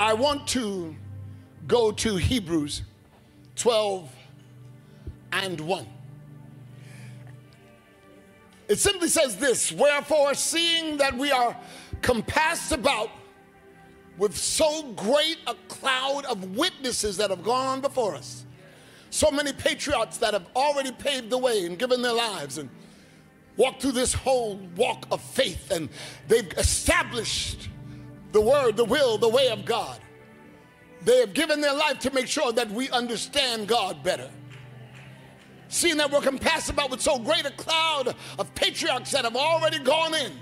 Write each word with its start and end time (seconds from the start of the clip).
I 0.00 0.14
want 0.14 0.46
to 0.48 0.96
go 1.68 1.92
to 1.92 2.16
Hebrews 2.16 2.84
12 3.56 4.10
and 5.30 5.60
1. 5.60 5.86
It 8.68 8.78
simply 8.78 9.08
says 9.08 9.36
this 9.36 9.70
Wherefore, 9.70 10.32
seeing 10.32 10.96
that 10.96 11.14
we 11.14 11.30
are 11.30 11.54
compassed 12.00 12.72
about 12.72 13.10
with 14.16 14.34
so 14.34 14.84
great 14.94 15.36
a 15.46 15.54
cloud 15.68 16.24
of 16.24 16.56
witnesses 16.56 17.18
that 17.18 17.28
have 17.28 17.44
gone 17.44 17.82
before 17.82 18.14
us, 18.14 18.46
so 19.10 19.30
many 19.30 19.52
patriots 19.52 20.16
that 20.16 20.32
have 20.32 20.46
already 20.56 20.92
paved 20.92 21.28
the 21.28 21.36
way 21.36 21.66
and 21.66 21.78
given 21.78 22.00
their 22.00 22.14
lives 22.14 22.56
and 22.56 22.70
walked 23.58 23.82
through 23.82 23.92
this 23.92 24.14
whole 24.14 24.56
walk 24.76 25.06
of 25.10 25.20
faith, 25.20 25.70
and 25.70 25.90
they've 26.26 26.50
established 26.56 27.68
the 28.32 28.40
word, 28.40 28.76
the 28.76 28.84
will, 28.84 29.18
the 29.18 29.28
way 29.28 29.48
of 29.48 29.64
God. 29.64 30.00
They 31.02 31.20
have 31.20 31.34
given 31.34 31.60
their 31.60 31.74
life 31.74 31.98
to 32.00 32.10
make 32.12 32.26
sure 32.26 32.52
that 32.52 32.70
we 32.70 32.90
understand 32.90 33.66
God 33.66 34.02
better. 34.02 34.30
Seeing 35.68 35.96
that 35.98 36.10
we're 36.10 36.20
compassed 36.20 36.68
about 36.68 36.90
with 36.90 37.00
so 37.00 37.18
great 37.18 37.46
a 37.46 37.52
cloud 37.52 38.14
of 38.38 38.54
patriarchs 38.54 39.12
that 39.12 39.24
have 39.24 39.36
already 39.36 39.78
gone 39.78 40.14
in, 40.14 40.32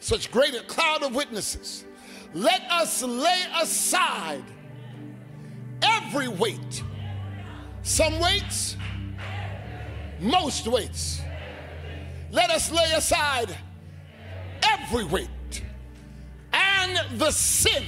such 0.00 0.30
great 0.30 0.54
a 0.54 0.62
cloud 0.62 1.02
of 1.02 1.14
witnesses, 1.14 1.84
let 2.32 2.62
us 2.70 3.02
lay 3.02 3.42
aside 3.60 4.44
every 5.82 6.28
weight. 6.28 6.82
Some 7.82 8.18
weights, 8.18 8.76
most 10.20 10.66
weights. 10.66 11.20
Let 12.30 12.50
us 12.50 12.70
lay 12.70 12.92
aside 12.92 13.56
every 14.62 15.04
weight 15.04 15.28
and 16.84 17.20
the 17.20 17.30
sin 17.30 17.84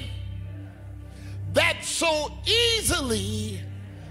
that 1.53 1.85
so 1.85 2.33
easily, 2.47 3.61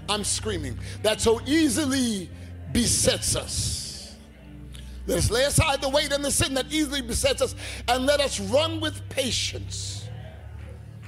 I'm 0.08 0.24
screaming, 0.24 0.78
that 1.02 1.20
so 1.20 1.40
easily 1.46 2.28
besets 2.72 3.36
us. 3.36 4.16
Let 5.06 5.18
us 5.18 5.30
lay 5.30 5.44
aside 5.44 5.80
the 5.80 5.88
weight 5.88 6.12
and 6.12 6.24
the 6.24 6.30
sin 6.30 6.54
that 6.54 6.66
easily 6.72 7.02
besets 7.02 7.40
us, 7.40 7.54
and 7.86 8.06
let 8.06 8.20
us 8.20 8.40
run 8.40 8.80
with 8.80 9.08
patience 9.08 10.08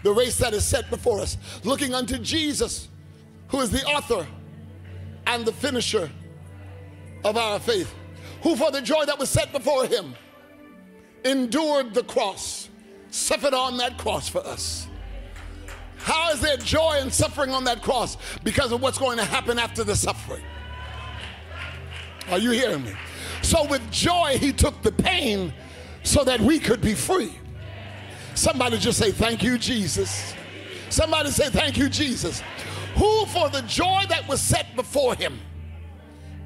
the 0.05 0.13
race 0.13 0.39
that 0.39 0.55
is 0.55 0.65
set 0.65 0.89
before 0.91 1.21
us, 1.21 1.37
looking 1.65 1.95
unto 1.95 2.19
Jesus, 2.19 2.89
who 3.49 3.61
is 3.61 3.71
the 3.71 3.85
author 3.85 4.27
and 5.27 5.45
the 5.45 5.53
finisher 5.53 6.11
of 7.25 7.37
our 7.37 7.59
faith, 7.59 7.93
who 8.43 8.55
for 8.55 8.71
the 8.71 8.81
joy 8.81 9.05
that 9.05 9.19
was 9.19 9.29
set 9.29 9.53
before 9.53 9.87
him 9.87 10.15
endured 11.25 11.95
the 11.95 12.05
cross, 12.05 12.69
suffered 13.11 13.55
on 13.55 13.77
that 13.79 13.99
cross 13.99 14.29
for 14.29 14.47
us 14.47 14.89
how 16.09 16.31
is 16.31 16.41
there 16.41 16.57
joy 16.57 17.01
in 17.03 17.11
suffering 17.11 17.51
on 17.51 17.65
that 17.65 17.83
cross? 17.83 18.17
Because 18.43 18.73
of 18.73 18.81
what's 18.81 18.97
going 18.97 19.19
to 19.19 19.25
happen 19.25 19.59
after 19.59 19.85
the 19.85 19.97
suffering. 19.97 20.43
Are 22.31 22.39
you 22.39 22.51
hearing 22.51 22.85
me? 22.85 22.93
So, 23.43 23.67
with 23.67 23.91
joy, 23.91 24.39
he 24.39 24.53
took 24.53 24.81
the 24.83 24.93
pain 24.93 25.53
so 26.05 26.25
that 26.25 26.41
we 26.41 26.59
could 26.59 26.81
be 26.81 26.95
free. 26.95 27.39
Somebody 28.35 28.79
just 28.79 28.99
say, 28.99 29.11
Thank 29.11 29.43
you, 29.43 29.59
Jesus. 29.59 30.35
Somebody 30.89 31.31
say, 31.31 31.51
Thank 31.51 31.77
you, 31.77 31.89
Jesus. 31.89 32.43
Who, 32.97 33.27
for 33.27 33.49
the 33.49 33.63
joy 33.63 34.05
that 34.09 34.27
was 34.29 34.41
set 34.41 34.75
before 34.77 35.15
him, 35.15 35.39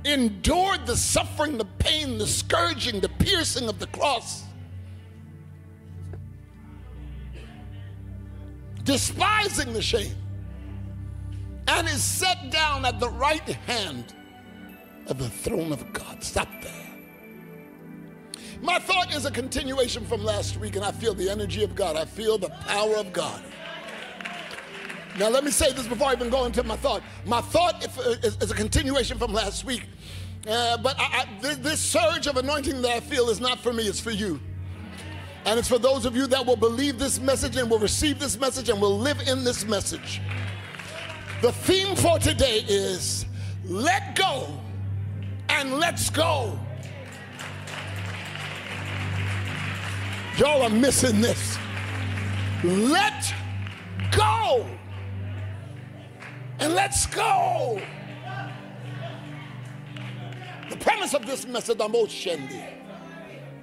endured 0.04 0.86
the 0.86 0.96
suffering, 0.96 1.56
the 1.56 1.66
pain, 1.78 2.18
the 2.18 2.26
scourging, 2.26 3.00
the 3.00 3.08
piercing 3.08 3.68
of 3.68 3.78
the 3.78 3.86
cross 3.86 4.44
despising 8.84 9.72
the 9.72 9.82
shame, 9.82 10.14
and 11.68 11.88
is 11.88 12.02
set 12.02 12.50
down 12.50 12.84
at 12.84 13.00
the 13.00 13.08
right 13.10 13.48
hand 13.48 14.14
of 15.06 15.18
the 15.18 15.28
throne 15.28 15.72
of 15.72 15.92
God. 15.92 16.22
Stop 16.22 16.48
there. 16.62 16.72
My 18.60 18.78
thought 18.78 19.14
is 19.14 19.26
a 19.26 19.30
continuation 19.30 20.04
from 20.06 20.22
last 20.22 20.58
week, 20.58 20.76
and 20.76 20.84
I 20.84 20.92
feel 20.92 21.14
the 21.14 21.28
energy 21.28 21.64
of 21.64 21.74
God. 21.74 21.96
I 21.96 22.04
feel 22.04 22.38
the 22.38 22.50
power 22.66 22.96
of 22.96 23.12
God. 23.12 23.42
Now, 25.18 25.28
let 25.28 25.44
me 25.44 25.50
say 25.50 25.72
this 25.72 25.86
before 25.86 26.08
I 26.08 26.12
even 26.12 26.30
go 26.30 26.46
into 26.46 26.62
my 26.62 26.76
thought. 26.76 27.02
My 27.26 27.40
thought 27.40 27.84
is, 28.24 28.50
a 28.50 28.54
continuation 28.54 29.18
from 29.18 29.32
last 29.32 29.64
week. 29.64 29.84
Uh, 30.48 30.78
but 30.78 30.96
I, 30.98 31.26
I, 31.42 31.54
this 31.54 31.80
surge 31.80 32.26
of 32.26 32.36
anointing 32.36 32.80
that 32.82 32.90
I 32.90 33.00
feel 33.00 33.28
is 33.28 33.40
not 33.40 33.58
for 33.60 33.72
me, 33.72 33.84
it's 33.84 34.00
for 34.00 34.10
you. 34.10 34.40
And 35.44 35.58
it's 35.58 35.68
for 35.68 35.78
those 35.78 36.06
of 36.06 36.14
you 36.14 36.26
that 36.28 36.46
will 36.46 36.56
believe 36.56 36.98
this 36.98 37.18
message 37.18 37.56
and 37.56 37.68
will 37.68 37.78
receive 37.78 38.18
this 38.18 38.38
message 38.38 38.68
and 38.68 38.80
will 38.80 38.98
live 38.98 39.20
in 39.26 39.42
this 39.42 39.64
message. 39.66 40.20
The 41.40 41.50
theme 41.50 41.96
for 41.96 42.18
today 42.18 42.64
is 42.68 43.26
let 43.64 44.14
go 44.14 44.46
and 45.48 45.78
let's 45.80 46.10
go. 46.10 46.58
Y'all 50.38 50.62
are 50.62 50.70
missing 50.70 51.20
this. 51.20 51.58
Let 52.62 53.34
go 54.12 54.66
and 56.60 56.74
let's 56.74 57.06
go. 57.06 57.80
The 60.70 60.76
premise 60.76 61.14
of 61.14 61.26
this 61.26 61.44
message, 61.46 61.78
I'm 61.80 61.92
Shendi 61.92 62.81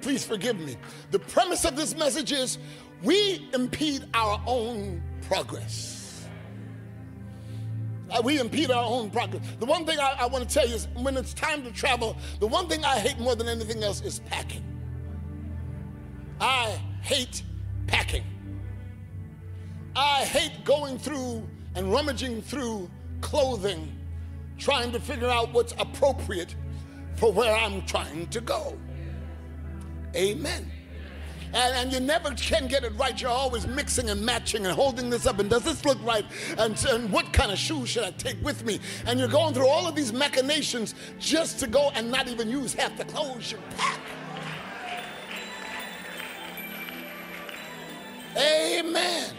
please 0.00 0.24
forgive 0.24 0.58
me. 0.58 0.76
The 1.10 1.18
premise 1.18 1.64
of 1.64 1.76
this 1.76 1.96
message 1.96 2.32
is 2.32 2.58
we 3.02 3.48
impede 3.54 4.04
our 4.14 4.40
own 4.46 5.02
progress. 5.22 6.26
Uh, 8.10 8.20
we 8.24 8.40
impede 8.40 8.70
our 8.70 8.84
own 8.84 9.10
progress. 9.10 9.42
The 9.60 9.66
one 9.66 9.86
thing 9.86 9.98
I, 10.00 10.16
I 10.20 10.26
want 10.26 10.48
to 10.48 10.52
tell 10.52 10.68
you 10.68 10.74
is 10.74 10.88
when 10.94 11.16
it's 11.16 11.32
time 11.32 11.62
to 11.62 11.70
travel, 11.70 12.16
the 12.40 12.46
one 12.46 12.68
thing 12.68 12.84
I 12.84 12.98
hate 12.98 13.18
more 13.18 13.36
than 13.36 13.48
anything 13.48 13.84
else 13.84 14.00
is 14.00 14.18
packing. 14.20 14.64
I 16.40 16.80
hate 17.02 17.42
packing. 17.86 18.24
I 19.94 20.24
hate 20.24 20.64
going 20.64 20.98
through 20.98 21.46
and 21.74 21.92
rummaging 21.92 22.42
through 22.42 22.90
clothing, 23.20 23.96
trying 24.58 24.92
to 24.92 25.00
figure 25.00 25.28
out 25.28 25.52
what's 25.52 25.74
appropriate 25.78 26.54
for 27.16 27.32
where 27.32 27.54
I'm 27.54 27.84
trying 27.86 28.26
to 28.28 28.40
go. 28.40 28.76
Amen. 30.14 30.70
And, 31.52 31.74
and, 31.74 31.92
you 31.92 31.98
never 31.98 32.30
can 32.32 32.68
get 32.68 32.84
it 32.84 32.92
right. 32.96 33.20
You're 33.20 33.30
always 33.30 33.66
mixing 33.66 34.10
and 34.10 34.24
matching 34.24 34.66
and 34.66 34.74
holding 34.74 35.10
this 35.10 35.26
up. 35.26 35.40
And 35.40 35.50
does 35.50 35.64
this 35.64 35.84
look 35.84 35.98
right? 36.04 36.24
And, 36.58 36.80
and 36.88 37.10
what 37.10 37.32
kind 37.32 37.50
of 37.50 37.58
shoes 37.58 37.88
should 37.88 38.04
I 38.04 38.12
take 38.12 38.40
with 38.44 38.64
me? 38.64 38.78
And 39.06 39.18
you're 39.18 39.28
going 39.28 39.54
through 39.54 39.66
all 39.66 39.88
of 39.88 39.96
these 39.96 40.12
machinations 40.12 40.94
just 41.18 41.58
to 41.58 41.66
go 41.66 41.90
and 41.94 42.08
not 42.08 42.28
even 42.28 42.48
use 42.48 42.72
half 42.72 42.96
the 42.96 43.04
clothes 43.04 43.50
you 43.50 43.58
pack. 43.76 44.00
Amen. 48.36 49.34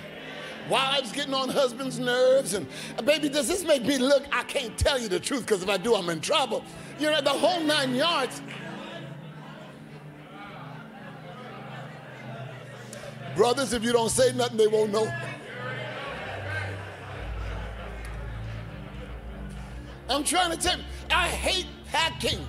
Wives 0.69 1.11
getting 1.11 1.33
on 1.33 1.49
husbands' 1.49 1.97
nerves. 1.97 2.53
And 2.53 2.67
uh, 2.97 3.01
baby, 3.01 3.29
does 3.29 3.47
this 3.47 3.63
make 3.63 3.83
me 3.83 3.97
look? 3.97 4.25
I 4.31 4.43
can't 4.43 4.77
tell 4.77 4.99
you 4.99 5.07
the 5.07 5.19
truth 5.19 5.45
because 5.45 5.63
if 5.63 5.69
I 5.69 5.77
do, 5.77 5.95
I'm 5.95 6.09
in 6.09 6.19
trouble. 6.19 6.63
You 6.99 7.09
know, 7.09 7.21
the 7.21 7.29
whole 7.29 7.61
nine 7.61 7.95
yards. 7.95 8.41
Brothers, 13.36 13.74
if 13.74 13.84
you 13.84 13.92
don't 13.94 14.09
say 14.09 14.34
nothing, 14.34 14.58
they 14.58 14.68
won't 14.68 14.92
know. 14.92 15.12
I'm 20.09 20.24
trying 20.24 20.52
to 20.52 20.58
tell 20.58 20.78
you, 20.78 20.84
I 21.09 21.28
hate 21.30 21.68
packing 21.88 22.46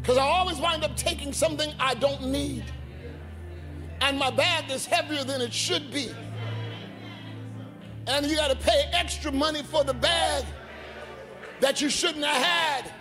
because 0.00 0.16
I 0.16 0.22
always 0.22 0.58
wind 0.58 0.84
up 0.84 0.96
taking 0.96 1.32
something 1.32 1.72
I 1.78 1.94
don't 1.94 2.28
need. 2.28 2.64
And 4.00 4.18
my 4.18 4.30
bag 4.30 4.70
is 4.70 4.86
heavier 4.86 5.24
than 5.24 5.40
it 5.40 5.52
should 5.52 5.90
be. 5.90 6.10
And 8.06 8.24
you 8.26 8.36
got 8.36 8.50
to 8.50 8.56
pay 8.56 8.88
extra 8.92 9.32
money 9.32 9.62
for 9.62 9.82
the 9.82 9.94
bag 9.94 10.44
that 11.60 11.80
you 11.80 11.90
shouldn't 11.90 12.24
have 12.24 12.42
had. 12.42 12.92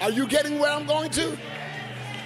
Are 0.00 0.10
you 0.10 0.26
getting 0.26 0.58
where 0.58 0.72
I'm 0.72 0.86
going 0.86 1.10
to? 1.10 1.38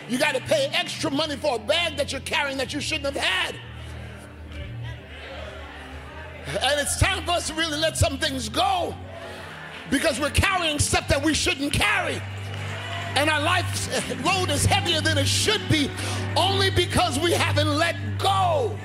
You 0.08 0.18
got 0.18 0.34
to 0.34 0.40
pay 0.42 0.70
extra 0.72 1.10
money 1.10 1.36
for 1.36 1.56
a 1.56 1.58
bag 1.58 1.96
that 1.96 2.12
you're 2.12 2.20
carrying 2.20 2.58
that 2.58 2.72
you 2.72 2.80
shouldn't 2.80 3.14
have 3.14 3.24
had. 3.24 3.56
And 6.46 6.80
it's 6.80 6.98
time 7.00 7.24
for 7.24 7.32
us 7.32 7.48
to 7.48 7.54
really 7.54 7.78
let 7.78 7.96
some 7.96 8.18
things 8.18 8.48
go 8.48 8.94
because 9.90 10.20
we're 10.20 10.30
carrying 10.30 10.78
stuff 10.78 11.08
that 11.08 11.22
we 11.22 11.34
shouldn't 11.34 11.72
carry. 11.72 12.20
And 13.16 13.30
our 13.30 13.40
life's 13.40 13.88
load 14.24 14.50
is 14.50 14.64
heavier 14.64 15.00
than 15.00 15.18
it 15.18 15.26
should 15.26 15.66
be 15.68 15.90
only 16.36 16.70
because 16.70 17.18
we 17.18 17.32
haven't 17.32 17.68
let 17.68 17.96
go. 18.18 18.78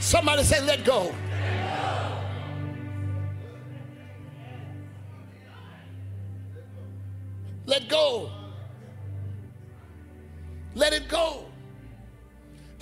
Somebody 0.00 0.42
say, 0.42 0.60
let 0.64 0.84
go. 0.84 1.14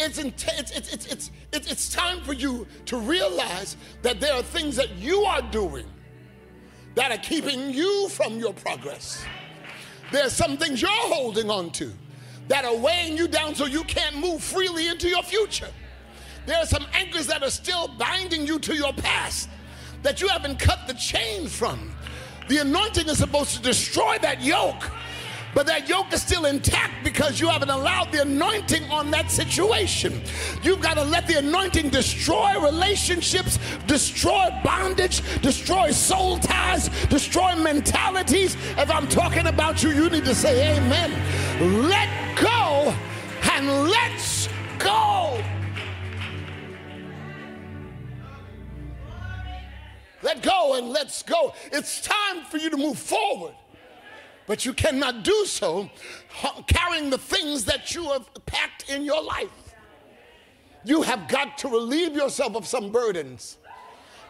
It's, 0.08 0.19
it's, 0.19 0.70
it's, 0.70 0.94
it's, 0.94 1.31
it's, 1.52 1.70
it's, 1.70 1.88
time 1.93 2.20
for 2.22 2.32
you 2.32 2.66
to 2.87 2.99
realize 2.99 3.76
that 4.02 4.20
there 4.20 4.32
are 4.34 4.43
things 4.43 4.76
that 4.76 4.96
you 4.96 5.22
are 5.22 5.43
doing 5.43 5.87
that 6.94 7.10
are 7.10 7.19
keeping 7.19 7.70
you 7.70 8.08
from 8.08 8.38
your 8.38 8.52
progress. 8.55 9.25
There's 10.10 10.32
some 10.32 10.56
things 10.56 10.81
you're 10.81 10.90
holding 10.90 11.50
on 11.50 11.70
to 11.72 11.93
that 12.49 12.64
are 12.64 12.76
weighing 12.76 13.16
you 13.16 13.28
down 13.28 13.55
so 13.55 13.66
you 13.66 13.84
can't 13.84 14.16
move 14.16 14.43
freely 14.43 14.88
into 14.88 15.08
your 15.08 15.22
future. 15.22 15.69
There 16.46 16.56
are 16.56 16.66
some 16.66 16.87
anchors 16.94 17.26
that 17.26 17.43
are 17.43 17.50
still 17.50 17.88
binding 17.99 18.46
you 18.46 18.58
to 18.60 18.75
your 18.75 18.93
past 18.94 19.50
that 20.02 20.22
you 20.22 20.28
haven't 20.28 20.58
cut 20.58 20.87
the 20.87 20.94
chain 20.94 21.46
from. 21.46 21.94
The 22.49 22.58
anointing 22.58 23.06
is 23.08 23.19
supposed 23.19 23.55
to 23.56 23.62
destroy 23.62 24.16
that 24.22 24.43
yoke 24.43 24.90
but 25.55 25.67
that 25.67 25.89
yoke 25.89 26.12
is 26.12 26.23
still 26.23 26.47
intact 26.47 27.05
because 27.05 27.41
you 27.41 27.49
haven't 27.49 27.71
allowed 27.71 28.12
the 28.12 28.23
anointing 28.23 28.85
on 28.91 29.11
that 29.11 29.31
situation. 29.31 30.21
You've 30.62 30.81
got 30.81 30.95
to 30.95 31.05
let 31.05 31.27
the 31.27 31.39
anointing 31.39 31.91
destroy 31.91 32.61
relationships, 32.61 33.59
destroy 33.87 34.49
bondage, 34.62 35.23
destroy 35.41 35.91
soul 35.91 36.39
ties, 36.39 36.89
destroy 37.06 37.55
mentalities. 37.56 38.56
If 38.77 38.91
I'm 38.91 39.09
talking 39.09 39.47
about 39.47 39.83
you, 39.83 39.91
you 39.91 40.11
need 40.11 40.25
to 40.25 40.35
say 40.35 40.77
amen. 40.77 41.11
Let 41.89 42.09
go 42.41 42.94
and 43.43 43.89
let's 43.89 44.49
go. 44.79 45.43
Let 50.23 50.43
go 50.43 50.75
and 50.75 50.91
let's 50.91 51.23
go. 51.23 51.55
It's 51.73 52.01
time 52.01 52.44
for 52.51 52.59
you 52.59 52.71
to 52.71 52.77
move 52.77 52.99
forward. 52.99 53.55
But 54.49 54.65
you 54.65 54.73
cannot 54.73 55.23
do 55.23 55.45
so 55.45 55.89
carrying 56.67 57.11
the 57.11 57.19
things 57.19 57.67
that 57.67 57.95
you 57.95 58.05
have 58.11 58.29
packed 58.47 58.91
in 58.91 59.05
your 59.05 59.23
life. 59.23 59.75
You 60.85 61.03
have 61.03 61.29
got 61.29 61.59
to 61.59 61.69
relieve 61.69 62.17
yourself 62.17 62.56
of 62.56 62.67
some 62.67 62.91
burdens. 62.91 63.59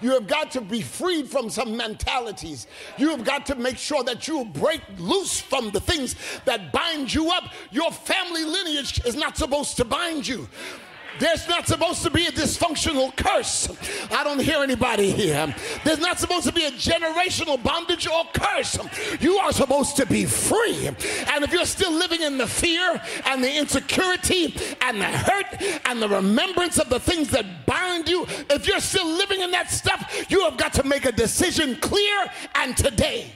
You 0.00 0.10
have 0.12 0.26
got 0.26 0.50
to 0.52 0.60
be 0.60 0.80
freed 0.80 1.28
from 1.28 1.50
some 1.50 1.76
mentalities. 1.76 2.66
You 2.98 3.10
have 3.10 3.24
got 3.24 3.46
to 3.46 3.54
make 3.54 3.78
sure 3.78 4.04
that 4.04 4.28
you 4.28 4.44
break 4.44 4.80
loose 4.98 5.40
from 5.40 5.70
the 5.70 5.80
things 5.80 6.14
that 6.44 6.72
bind 6.72 7.12
you 7.12 7.30
up. 7.30 7.52
Your 7.70 7.90
family 7.90 8.44
lineage 8.44 9.00
is 9.04 9.16
not 9.16 9.36
supposed 9.36 9.76
to 9.76 9.84
bind 9.84 10.26
you. 10.26 10.48
There's 11.18 11.48
not 11.48 11.66
supposed 11.66 12.02
to 12.02 12.10
be 12.10 12.26
a 12.26 12.30
dysfunctional 12.32 13.14
curse. 13.16 13.68
I 14.10 14.24
don't 14.24 14.40
hear 14.40 14.62
anybody 14.62 15.10
here. 15.10 15.54
There's 15.84 15.98
not 15.98 16.18
supposed 16.18 16.46
to 16.46 16.52
be 16.52 16.64
a 16.64 16.70
generational 16.70 17.62
bondage 17.62 18.06
or 18.06 18.24
curse. 18.32 18.78
You 19.20 19.38
are 19.38 19.52
supposed 19.52 19.96
to 19.96 20.06
be 20.06 20.24
free. 20.24 20.88
And 20.88 21.44
if 21.44 21.52
you're 21.52 21.66
still 21.66 21.92
living 21.92 22.22
in 22.22 22.38
the 22.38 22.46
fear 22.46 23.00
and 23.26 23.42
the 23.42 23.56
insecurity 23.56 24.54
and 24.80 25.00
the 25.00 25.06
hurt 25.06 25.62
and 25.86 26.00
the 26.00 26.08
remembrance 26.08 26.78
of 26.78 26.88
the 26.88 27.00
things 27.00 27.28
that 27.30 27.66
bind 27.66 28.08
you, 28.08 28.26
if 28.50 28.66
you're 28.66 28.80
still 28.80 29.06
living 29.06 29.40
in 29.40 29.50
that 29.50 29.70
stuff, 29.70 30.26
you 30.28 30.44
have 30.44 30.56
got 30.56 30.72
to 30.74 30.84
make 30.84 31.04
a 31.04 31.12
decision 31.12 31.76
clear 31.76 32.26
and 32.54 32.76
today. 32.76 33.32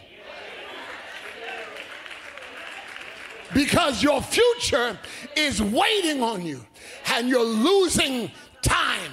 Because 3.55 4.03
your 4.03 4.23
future 4.23 4.99
is 5.37 5.63
waiting 5.63 6.23
on 6.23 6.43
you 6.43 6.65
and 7.13 7.29
you're 7.29 7.45
losing 7.45 8.31
time. 8.63 9.13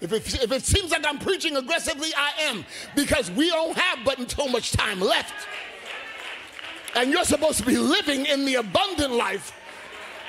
If 0.00 0.12
it, 0.12 0.42
if 0.42 0.52
it 0.52 0.64
seems 0.64 0.90
like 0.90 1.06
I'm 1.06 1.18
preaching 1.18 1.56
aggressively, 1.56 2.08
I 2.16 2.32
am 2.44 2.64
because 2.96 3.30
we 3.30 3.50
don't 3.50 3.76
have 3.76 3.98
but 4.04 4.30
so 4.30 4.48
much 4.48 4.72
time 4.72 5.00
left. 5.00 5.46
And 6.96 7.10
you're 7.10 7.24
supposed 7.24 7.58
to 7.58 7.66
be 7.66 7.76
living 7.76 8.26
in 8.26 8.44
the 8.44 8.56
abundant 8.56 9.12
life 9.12 9.52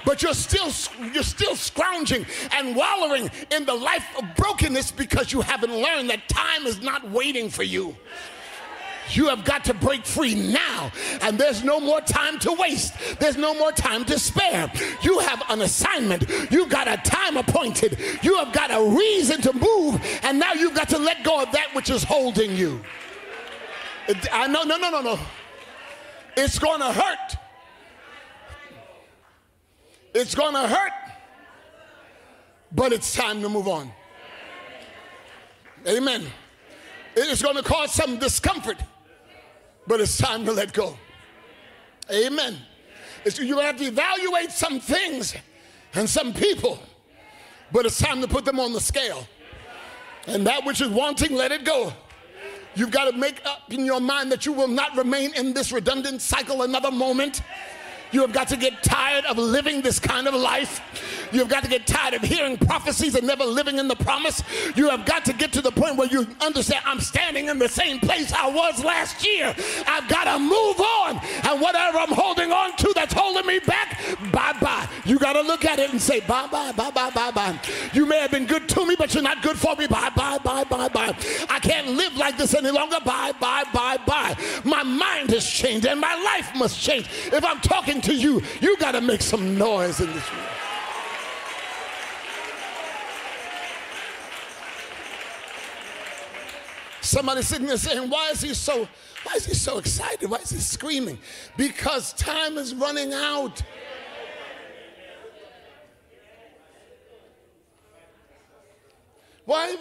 but 0.05 0.23
you're 0.23 0.33
still 0.33 0.71
you're 1.13 1.23
still 1.23 1.55
scrounging 1.55 2.25
and 2.53 2.75
wallowing 2.75 3.29
in 3.51 3.65
the 3.65 3.73
life 3.73 4.05
of 4.17 4.25
brokenness 4.35 4.91
because 4.91 5.31
you 5.31 5.41
haven't 5.41 5.73
learned 5.73 6.09
that 6.09 6.27
time 6.27 6.65
is 6.65 6.81
not 6.81 7.07
waiting 7.11 7.49
for 7.49 7.63
you 7.63 7.95
you 9.15 9.27
have 9.29 9.43
got 9.43 9.65
to 9.65 9.73
break 9.73 10.05
free 10.05 10.35
now. 10.35 10.91
And 11.21 11.37
there's 11.37 11.63
no 11.63 11.79
more 11.79 12.01
time 12.01 12.39
to 12.39 12.53
waste. 12.53 12.93
There's 13.19 13.37
no 13.37 13.53
more 13.53 13.71
time 13.71 14.05
to 14.05 14.19
spare. 14.19 14.71
You 15.01 15.19
have 15.19 15.43
an 15.49 15.61
assignment. 15.61 16.29
You've 16.49 16.69
got 16.69 16.87
a 16.87 16.97
time 16.97 17.37
appointed. 17.37 17.97
You 18.21 18.37
have 18.37 18.53
got 18.53 18.71
a 18.71 18.95
reason 18.95 19.41
to 19.41 19.53
move. 19.53 20.01
And 20.23 20.39
now 20.39 20.53
you've 20.53 20.75
got 20.75 20.89
to 20.89 20.97
let 20.97 21.23
go 21.23 21.43
of 21.43 21.51
that 21.51 21.73
which 21.73 21.89
is 21.89 22.03
holding 22.03 22.55
you. 22.55 22.81
I 24.31 24.47
know, 24.47 24.63
no, 24.63 24.77
no, 24.77 24.89
no, 24.89 25.01
no. 25.01 25.19
It's 26.35 26.57
to 26.57 26.67
hurt. 26.67 27.37
It's 30.13 30.33
to 30.33 30.41
hurt. 30.41 30.91
But 32.73 32.93
it's 32.93 33.13
time 33.13 33.41
to 33.41 33.49
move 33.49 33.67
on. 33.67 33.91
Amen. 35.87 36.25
It 37.15 37.27
is 37.27 37.41
going 37.41 37.57
to 37.57 37.63
cause 37.63 37.91
some 37.91 38.17
discomfort 38.17 38.77
but 39.87 39.99
it's 39.99 40.17
time 40.17 40.45
to 40.45 40.51
let 40.51 40.73
go. 40.73 40.97
Amen. 42.11 42.57
To 43.25 43.57
have 43.59 43.77
to 43.77 43.83
evaluate 43.85 44.51
some 44.51 44.79
things 44.79 45.35
and 45.93 46.09
some 46.09 46.33
people, 46.33 46.79
but 47.71 47.85
it's 47.85 47.99
time 47.99 48.21
to 48.21 48.27
put 48.27 48.45
them 48.45 48.59
on 48.59 48.73
the 48.73 48.81
scale. 48.81 49.27
And 50.27 50.45
that 50.47 50.65
which 50.65 50.81
is 50.81 50.89
wanting, 50.89 51.35
let 51.35 51.51
it 51.51 51.65
go. 51.65 51.93
You've 52.73 52.91
got 52.91 53.11
to 53.11 53.17
make 53.17 53.41
up 53.45 53.71
in 53.73 53.85
your 53.85 53.99
mind 53.99 54.31
that 54.31 54.45
you 54.45 54.53
will 54.53 54.67
not 54.67 54.95
remain 54.95 55.33
in 55.35 55.53
this 55.53 55.71
redundant 55.71 56.21
cycle 56.21 56.61
another 56.61 56.91
moment. 56.91 57.41
You 58.11 58.21
have 58.21 58.33
got 58.33 58.47
to 58.49 58.57
get 58.57 58.83
tired 58.83 59.25
of 59.25 59.37
living 59.37 59.81
this 59.81 59.99
kind 59.99 60.27
of 60.27 60.33
life. 60.33 60.81
You 61.31 61.39
have 61.39 61.49
got 61.49 61.63
to 61.63 61.69
get 61.69 61.87
tired 61.87 62.13
of 62.13 62.21
hearing 62.21 62.57
prophecies 62.57 63.15
and 63.15 63.25
never 63.25 63.43
living 63.43 63.77
in 63.77 63.87
the 63.87 63.95
promise. 63.95 64.43
You 64.75 64.89
have 64.89 65.05
got 65.05 65.25
to 65.25 65.33
get 65.33 65.53
to 65.53 65.61
the 65.61 65.71
point 65.71 65.95
where 65.95 66.07
you 66.07 66.27
understand 66.41 66.83
I'm 66.85 66.99
standing 66.99 67.47
in 67.47 67.59
the 67.59 67.69
same 67.69 67.99
place 67.99 68.33
I 68.33 68.49
was 68.49 68.83
last 68.83 69.25
year. 69.25 69.55
I've 69.87 70.07
got 70.07 70.25
to 70.25 70.39
move 70.39 70.79
on. 70.79 71.21
And 71.47 71.61
whatever 71.61 71.99
I'm 71.99 72.11
holding 72.11 72.51
on 72.51 72.75
to 72.77 72.91
that's 72.95 73.13
holding 73.13 73.45
me 73.45 73.59
back, 73.59 73.99
bye 74.31 74.55
bye. 74.59 74.87
You 75.05 75.19
got 75.19 75.33
to 75.33 75.41
look 75.41 75.65
at 75.65 75.79
it 75.79 75.91
and 75.91 76.01
say 76.01 76.19
bye 76.21 76.47
bye, 76.47 76.71
bye 76.71 76.91
bye, 76.91 77.09
bye 77.11 77.31
bye. 77.31 77.59
You 77.93 78.05
may 78.05 78.19
have 78.19 78.31
been 78.31 78.45
good 78.45 78.67
to 78.69 78.85
me, 78.85 78.95
but 78.97 79.13
you're 79.13 79.23
not 79.23 79.41
good 79.41 79.57
for 79.57 79.75
me. 79.75 79.87
Bye 79.87 80.11
bye, 80.15 80.37
bye 80.39 80.63
bye, 80.65 80.89
bye. 80.89 81.15
I 81.49 81.59
can't 81.59 81.89
live 81.89 82.15
like 82.17 82.37
this 82.37 82.53
any 82.53 82.71
longer. 82.71 82.97
Bye 83.05 83.33
bye, 83.39 83.63
bye 83.73 83.97
bye. 84.05 84.35
My 84.63 84.83
mind 84.83 85.31
has 85.31 85.45
changed 85.45 85.85
and 85.85 85.99
my 85.99 86.15
life 86.15 86.51
must 86.55 86.79
change. 86.79 87.07
If 87.31 87.43
I'm 87.43 87.59
talking 87.61 88.01
to 88.01 88.13
you, 88.13 88.41
you 88.59 88.77
got 88.77 88.91
to 88.93 89.01
make 89.01 89.21
some 89.21 89.57
noise 89.57 89.99
in 89.99 90.07
this 90.07 90.31
room. 90.33 90.60
Somebody 97.11 97.41
sitting 97.41 97.67
there 97.67 97.75
saying, 97.75 98.09
Why 98.09 98.29
is 98.29 98.39
he 98.39 98.53
so 98.53 98.87
why 99.23 99.33
is 99.35 99.45
he 99.45 99.53
so 99.53 99.79
excited? 99.79 100.29
Why 100.29 100.37
is 100.37 100.49
he 100.49 100.59
screaming? 100.59 101.19
Because 101.57 102.13
time 102.13 102.57
is 102.57 102.73
running 102.73 103.11
out. 103.11 103.61
Why? 109.43 109.75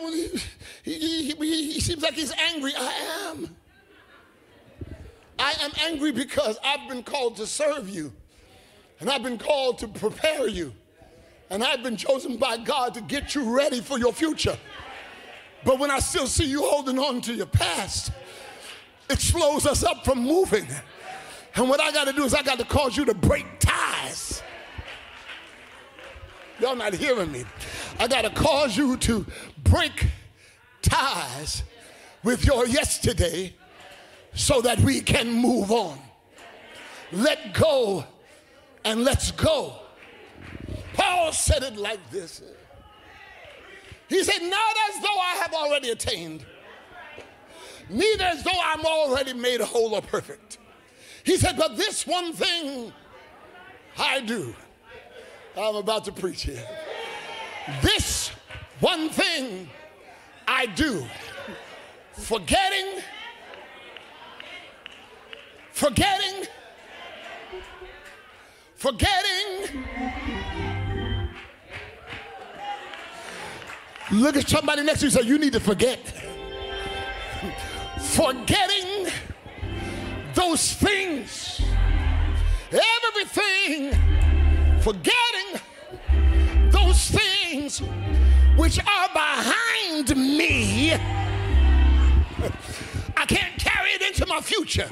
He, 0.82 0.98
he, 0.98 1.32
he, 1.32 1.72
he, 1.74 1.80
seems 1.80 2.02
like 2.02 2.14
he's 2.14 2.32
angry. 2.32 2.72
I 2.76 3.28
am. 3.28 3.56
I 5.38 5.54
am 5.60 5.70
angry 5.82 6.10
because 6.10 6.58
I've 6.64 6.88
been 6.88 7.04
called 7.04 7.36
to 7.36 7.46
serve 7.46 7.88
you. 7.88 8.12
And 8.98 9.08
I've 9.08 9.22
been 9.22 9.38
called 9.38 9.78
to 9.78 9.86
prepare 9.86 10.48
you. 10.48 10.72
And 11.48 11.62
I've 11.62 11.84
been 11.84 11.96
chosen 11.96 12.38
by 12.38 12.56
God 12.56 12.92
to 12.94 13.00
get 13.00 13.36
you 13.36 13.56
ready 13.56 13.80
for 13.80 14.00
your 14.00 14.12
future. 14.12 14.58
But 15.64 15.78
when 15.78 15.90
I 15.90 15.98
still 15.98 16.26
see 16.26 16.44
you 16.44 16.62
holding 16.62 16.98
on 16.98 17.20
to 17.22 17.34
your 17.34 17.46
past, 17.46 18.12
it 19.08 19.18
slows 19.18 19.66
us 19.66 19.82
up 19.84 20.04
from 20.04 20.20
moving. 20.20 20.66
And 21.54 21.68
what 21.68 21.80
I 21.80 21.92
got 21.92 22.06
to 22.06 22.12
do 22.12 22.24
is 22.24 22.34
I 22.34 22.42
got 22.42 22.58
to 22.58 22.64
cause 22.64 22.96
you 22.96 23.04
to 23.06 23.14
break 23.14 23.46
ties. 23.58 24.42
Y'all 26.60 26.76
not 26.76 26.94
hearing 26.94 27.32
me. 27.32 27.44
I 27.98 28.06
got 28.06 28.22
to 28.22 28.30
cause 28.30 28.76
you 28.76 28.96
to 28.98 29.26
break 29.64 30.06
ties 30.82 31.62
with 32.22 32.44
your 32.44 32.66
yesterday 32.66 33.54
so 34.34 34.60
that 34.60 34.78
we 34.80 35.00
can 35.00 35.32
move 35.32 35.70
on. 35.70 35.98
Let 37.12 37.54
go 37.54 38.04
and 38.84 39.04
let's 39.04 39.32
go. 39.32 39.74
Paul 40.94 41.32
said 41.32 41.62
it 41.62 41.76
like 41.76 42.10
this. 42.10 42.42
He 44.10 44.22
said, 44.22 44.42
Not 44.42 44.76
as 44.90 45.00
though 45.02 45.18
I 45.18 45.36
have 45.42 45.54
already 45.54 45.90
attained, 45.90 46.44
neither 47.88 48.24
as 48.24 48.44
though 48.44 48.60
I'm 48.62 48.84
already 48.84 49.32
made 49.32 49.62
whole 49.62 49.94
or 49.94 50.02
perfect. 50.02 50.58
He 51.24 51.38
said, 51.38 51.56
But 51.56 51.78
this 51.78 52.06
one 52.06 52.34
thing 52.34 52.92
I 53.96 54.20
do. 54.20 54.54
I'm 55.56 55.76
about 55.76 56.04
to 56.04 56.12
preach 56.12 56.42
here. 56.42 56.62
This 57.82 58.28
one 58.80 59.08
thing 59.08 59.68
I 60.46 60.66
do, 60.66 61.06
forgetting, 62.12 63.02
forgetting 65.72 66.46
Forgetting. 68.80 69.84
Look 74.12 74.36
at 74.36 74.48
somebody 74.48 74.82
next 74.82 75.00
to 75.00 75.06
you 75.06 75.12
and 75.12 75.20
say, 75.20 75.28
You 75.28 75.38
need 75.38 75.52
to 75.52 75.60
forget. 75.60 76.00
Forgetting 78.00 79.12
those 80.34 80.74
things, 80.74 81.62
everything, 82.72 83.92
forgetting 84.80 85.60
those 86.70 87.10
things 87.10 87.82
which 88.56 88.80
are 88.80 89.08
behind 89.12 90.16
me. 90.16 90.92
I 93.16 93.26
can't 93.26 93.56
carry 93.58 93.90
it 93.90 94.02
into 94.02 94.26
my 94.26 94.40
future. 94.40 94.88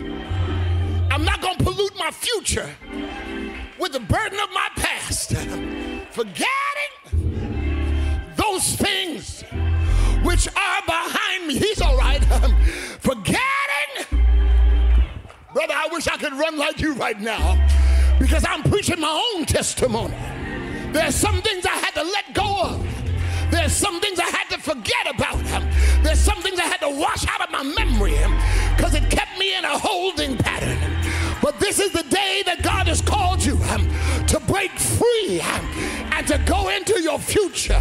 I'm 1.10 1.24
not 1.24 1.40
going 1.40 1.56
to 1.56 1.64
pollute 1.64 1.96
my 1.98 2.10
future 2.10 2.70
with 3.80 3.92
the 3.92 4.00
burden 4.00 4.38
of 4.38 4.50
my 4.52 4.68
past. 4.76 5.34
Forgetting 6.12 6.97
which 10.24 10.48
are 10.48 10.82
behind 10.86 11.46
me. 11.46 11.58
He's 11.58 11.80
all 11.80 11.96
right. 11.96 12.22
Um, 12.30 12.54
forgetting. 13.00 13.46
Brother, 15.54 15.74
I 15.74 15.88
wish 15.90 16.06
I 16.06 16.16
could 16.16 16.32
run 16.34 16.58
like 16.58 16.80
you 16.80 16.94
right 16.94 17.18
now 17.20 17.56
because 18.18 18.44
I'm 18.48 18.62
preaching 18.62 19.00
my 19.00 19.32
own 19.34 19.44
testimony. 19.44 20.14
There's 20.92 21.14
some 21.14 21.40
things 21.42 21.66
I 21.66 21.76
had 21.76 21.94
to 21.94 22.02
let 22.02 22.34
go 22.34 22.62
of. 22.62 22.86
There's 23.50 23.72
some 23.72 24.00
things 24.00 24.18
I 24.18 24.26
had 24.26 24.48
to 24.50 24.58
forget 24.58 25.14
about. 25.14 25.36
Um, 25.52 25.68
There's 26.02 26.18
some 26.18 26.40
things 26.42 26.58
I 26.58 26.64
had 26.64 26.80
to 26.80 26.90
wash 26.90 27.26
out 27.26 27.40
of 27.40 27.50
my 27.50 27.62
memory 27.62 28.18
um, 28.18 28.34
because 28.76 28.94
it 28.94 29.08
kept 29.10 29.38
me 29.38 29.56
in 29.56 29.64
a 29.64 29.78
holding 29.78 30.36
pattern. 30.36 30.78
But 31.40 31.58
this 31.58 31.78
is 31.78 31.92
the 31.92 32.02
day 32.02 32.42
that 32.44 32.62
God 32.62 32.88
has 32.88 33.00
called 33.00 33.44
you 33.44 33.56
to 33.56 34.40
break 34.40 34.72
free 34.78 35.40
and 35.40 36.26
to 36.26 36.38
go 36.38 36.68
into 36.68 37.00
your 37.00 37.18
future, 37.18 37.80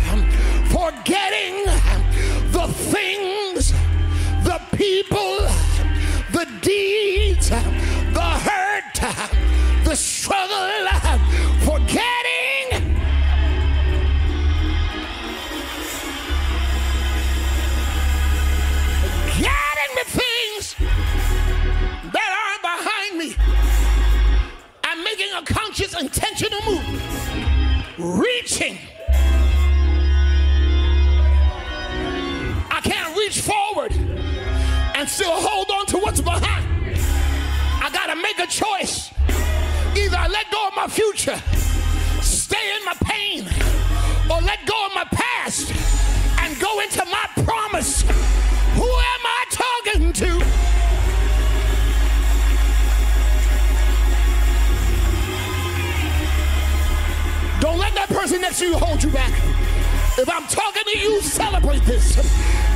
Talking 60.67 60.83
to 60.83 60.99
you, 60.99 61.21
celebrate 61.21 61.83
this 61.83 62.17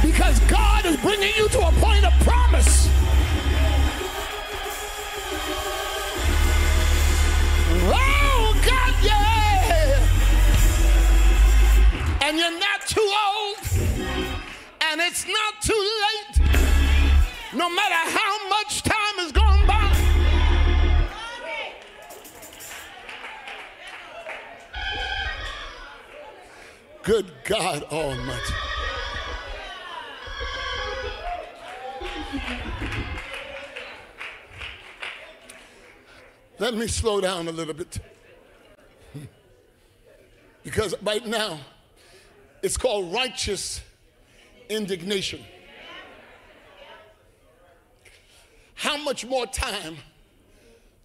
because 0.01 0.39
God 0.41 0.85
is 0.85 0.95
bringing 1.01 1.33
you 1.35 1.49
to 1.49 1.59
a 1.59 1.71
point 1.73 2.05
of 2.05 2.13
promise. 2.21 2.87
Oh, 7.83 8.61
God, 8.65 8.95
yeah. 9.03 9.99
And 12.21 12.37
you're 12.37 12.59
not 12.59 12.87
too 12.87 13.11
old, 13.27 13.57
and 14.89 15.01
it's 15.01 15.27
not 15.27 15.61
too 15.61 15.89
late, 16.05 16.39
no 17.53 17.69
matter 17.69 18.09
how 18.09 18.47
much 18.47 18.83
time 18.83 18.90
Good 27.11 27.33
God 27.43 27.83
Almighty. 27.91 28.53
Let 36.57 36.73
me 36.73 36.87
slow 36.87 37.19
down 37.19 37.49
a 37.49 37.51
little 37.51 37.73
bit. 37.73 37.99
Because 40.63 40.95
right 41.01 41.27
now, 41.27 41.59
it's 42.63 42.77
called 42.77 43.13
righteous 43.13 43.81
indignation. 44.69 45.41
How 48.75 48.95
much 48.95 49.25
more 49.25 49.47
time 49.47 49.97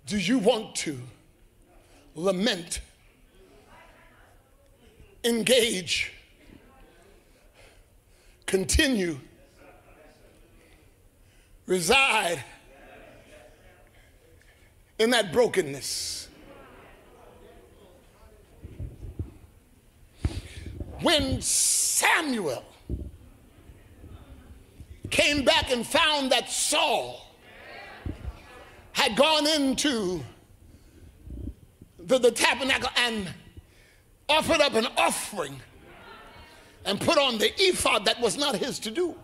do 0.06 0.18
you 0.18 0.38
want 0.38 0.76
to 0.76 1.00
lament, 2.14 2.80
engage, 5.26 6.12
continue, 8.46 9.18
reside 11.66 12.42
in 14.98 15.10
that 15.10 15.32
brokenness? 15.32 16.28
When 21.00 21.42
Samuel 21.42 22.64
came 25.10 25.44
back 25.44 25.70
and 25.70 25.86
found 25.86 26.32
that 26.32 26.50
Saul 26.50 27.26
had 28.92 29.14
gone 29.16 29.46
into 29.46 30.24
the, 31.98 32.18
the 32.18 32.30
tabernacle 32.30 32.88
and 32.96 33.28
offered 34.28 34.60
up 34.60 34.74
an 34.74 34.86
offering 34.96 35.60
and 36.84 37.00
put 37.00 37.18
on 37.18 37.38
the 37.38 37.52
ephod 37.60 38.04
that 38.04 38.20
was 38.20 38.36
not 38.36 38.56
his 38.56 38.78
to 38.80 38.90
do. 38.90 39.14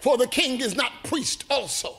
For 0.00 0.16
the 0.16 0.26
king 0.26 0.60
is 0.60 0.76
not 0.76 0.92
priest 1.04 1.44
also. 1.50 1.96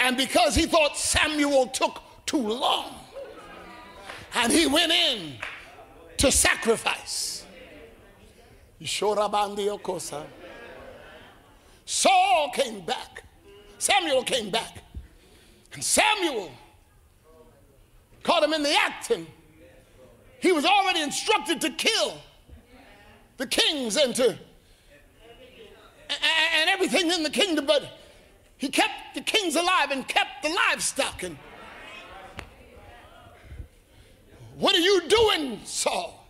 And 0.00 0.16
because 0.16 0.54
he 0.54 0.66
thought 0.66 0.96
Samuel 0.96 1.66
took 1.68 2.00
too 2.24 2.48
long, 2.48 2.94
and 4.34 4.52
he 4.52 4.66
went 4.66 4.92
in 4.92 5.34
to 6.18 6.32
sacrifice. 6.32 7.44
Saul 11.84 12.50
came 12.50 12.80
back. 12.80 13.22
Samuel 13.78 14.22
came 14.22 14.50
back. 14.50 14.82
And 15.76 15.84
Samuel 15.84 16.50
caught 18.22 18.42
him 18.42 18.54
in 18.54 18.62
the 18.62 18.74
act, 18.74 19.10
and 19.10 19.26
he 20.40 20.50
was 20.50 20.64
already 20.64 21.02
instructed 21.02 21.60
to 21.60 21.70
kill 21.70 22.16
the 23.36 23.46
kings 23.46 23.96
and 23.96 24.14
to 24.14 24.38
and 26.08 26.70
everything 26.70 27.10
in 27.10 27.22
the 27.22 27.30
kingdom, 27.30 27.66
but 27.66 27.98
he 28.56 28.70
kept 28.70 29.14
the 29.14 29.20
kings 29.20 29.54
alive 29.54 29.90
and 29.90 30.08
kept 30.08 30.42
the 30.42 30.48
livestock. 30.48 31.22
And 31.22 31.36
what 34.56 34.74
are 34.74 34.80
you 34.80 35.02
doing, 35.08 35.60
Saul? 35.64 36.26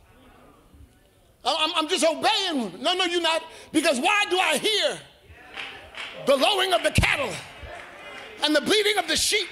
I'm, 1.45 1.71
I'm 1.77 1.89
just 1.89 2.05
obeying. 2.05 2.83
No, 2.83 2.95
no, 2.95 3.05
you're 3.05 3.23
not. 3.23 3.45
Because 3.71 4.01
why 4.01 4.25
do 4.29 4.39
I 4.41 4.59
hear 4.59 4.99
the 6.27 6.37
lowing 6.37 6.73
of 6.73 6.83
the 6.83 6.91
cattle 6.91 7.31
and 8.43 8.55
the 8.55 8.61
bleating 8.61 8.99
of 8.99 9.09
the 9.09 9.17
sheep? 9.17 9.49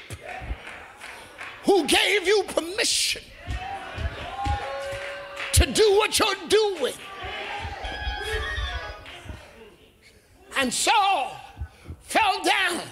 Who 1.64 1.86
gave 1.86 2.26
you 2.26 2.44
permission 2.46 3.22
to 5.52 5.66
do 5.66 5.96
what 5.96 6.18
you're 6.18 6.48
doing? 6.48 6.94
And 10.56 10.72
Saul 10.72 11.40
fell 12.02 12.42
down 12.44 12.82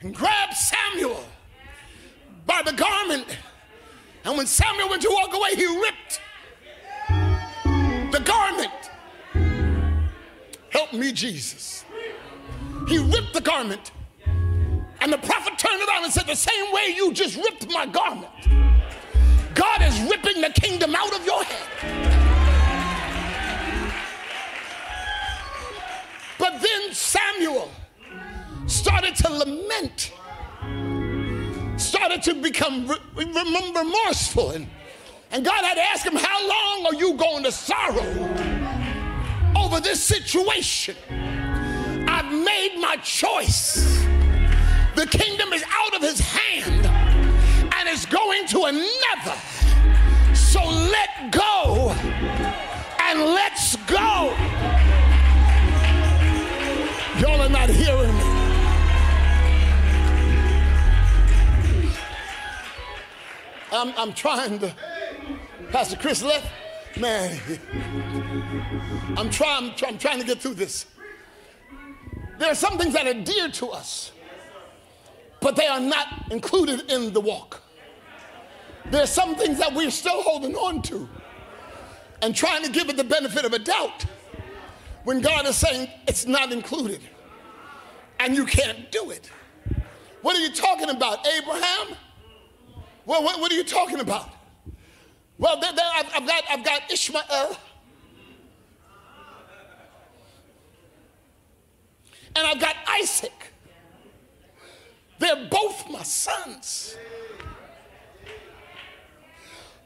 and 0.00 0.14
grabbed 0.14 0.54
Samuel 0.54 1.24
by 2.46 2.62
the 2.64 2.72
garment. 2.72 3.36
And 4.24 4.36
when 4.36 4.46
Samuel 4.46 4.88
went 4.88 5.02
to 5.02 5.10
walk 5.10 5.34
away, 5.34 5.54
he 5.56 5.66
ripped 5.66 6.20
the 8.12 8.20
garment. 8.20 8.70
Help 10.70 10.92
me, 10.92 11.12
Jesus. 11.12 11.84
He 12.88 12.98
ripped 12.98 13.34
the 13.34 13.40
garment 13.40 13.92
And 15.00 15.12
the 15.12 15.18
prophet 15.18 15.58
turned 15.58 15.82
around 15.88 16.04
and 16.04 16.12
said, 16.12 16.26
The 16.26 16.34
same 16.34 16.72
way 16.72 16.92
you 16.94 17.12
just 17.12 17.36
ripped 17.36 17.70
my 17.70 17.86
garment, 17.86 18.30
God 19.54 19.82
is 19.82 20.00
ripping 20.02 20.42
the 20.42 20.50
kingdom 20.50 20.94
out 20.94 21.14
of 21.14 21.24
your 21.24 21.42
head. 21.42 22.10
But 26.38 26.60
then 26.60 26.92
Samuel 26.92 27.70
started 28.66 29.14
to 29.16 29.30
lament, 29.30 30.12
started 31.78 32.22
to 32.22 32.34
become 32.34 32.86
re- 32.86 32.98
remorseful. 33.14 34.50
And, 34.50 34.66
and 35.30 35.44
God 35.44 35.64
had 35.64 35.74
to 35.74 35.82
ask 35.82 36.06
him, 36.06 36.16
How 36.16 36.48
long 36.48 36.86
are 36.86 36.94
you 36.94 37.14
going 37.14 37.42
to 37.44 37.52
sorrow 37.52 38.04
over 39.56 39.80
this 39.80 40.02
situation? 40.02 40.96
I've 42.08 42.32
made 42.32 42.78
my 42.80 42.96
choice. 42.96 44.06
The 45.00 45.06
kingdom 45.06 45.50
is 45.54 45.64
out 45.66 45.96
of 45.96 46.02
his 46.02 46.20
hand 46.20 46.84
and 47.72 47.88
is 47.88 48.04
going 48.04 48.46
to 48.48 48.64
another. 48.64 49.40
So 50.34 50.62
let 50.62 51.32
go 51.32 51.96
and 53.00 53.20
let's 53.20 53.76
go. 53.86 54.36
Y'all 57.18 57.40
are 57.40 57.48
not 57.48 57.70
hearing 57.70 58.12
me. 58.12 58.24
I'm, 63.72 63.94
I'm 63.96 64.12
trying 64.12 64.58
to, 64.58 64.74
Pastor 65.70 65.96
Chris 65.96 66.22
left. 66.22 66.46
Man, 66.98 67.40
I'm 69.16 69.30
trying, 69.30 69.72
I'm 69.82 69.96
trying 69.96 70.20
to 70.20 70.26
get 70.26 70.40
through 70.40 70.56
this. 70.56 70.84
There 72.38 72.50
are 72.50 72.54
some 72.54 72.76
things 72.76 72.92
that 72.92 73.06
are 73.06 73.14
dear 73.14 73.48
to 73.48 73.68
us, 73.68 74.12
but 75.40 75.56
they 75.56 75.66
are 75.66 75.80
not 75.80 76.30
included 76.30 76.90
in 76.90 77.12
the 77.12 77.20
walk. 77.20 77.62
There 78.90 79.02
are 79.02 79.06
some 79.06 79.34
things 79.36 79.58
that 79.58 79.72
we're 79.74 79.90
still 79.90 80.22
holding 80.22 80.54
on 80.54 80.82
to 80.82 81.08
and 82.22 82.34
trying 82.34 82.64
to 82.64 82.70
give 82.70 82.88
it 82.88 82.96
the 82.96 83.04
benefit 83.04 83.44
of 83.44 83.52
a 83.52 83.58
doubt 83.58 84.04
when 85.04 85.20
God 85.20 85.46
is 85.46 85.56
saying 85.56 85.88
it's 86.06 86.26
not 86.26 86.52
included 86.52 87.00
and 88.18 88.34
you 88.34 88.44
can't 88.44 88.90
do 88.92 89.10
it. 89.10 89.30
What 90.22 90.36
are 90.36 90.40
you 90.40 90.52
talking 90.52 90.90
about, 90.90 91.26
Abraham? 91.26 91.96
Well, 93.06 93.22
what, 93.22 93.40
what 93.40 93.50
are 93.50 93.54
you 93.54 93.64
talking 93.64 94.00
about? 94.00 94.28
Well, 95.38 95.58
there, 95.58 95.72
there, 95.72 95.90
I've, 95.94 96.06
I've, 96.14 96.26
got, 96.26 96.44
I've 96.50 96.64
got 96.64 96.92
Ishmael. 96.92 97.56
And 102.36 102.46
I've 102.46 102.60
got 102.60 102.76
Isaac. 103.00 103.49
They're 105.20 105.48
both 105.50 105.88
my 105.90 106.02
sons. 106.02 106.96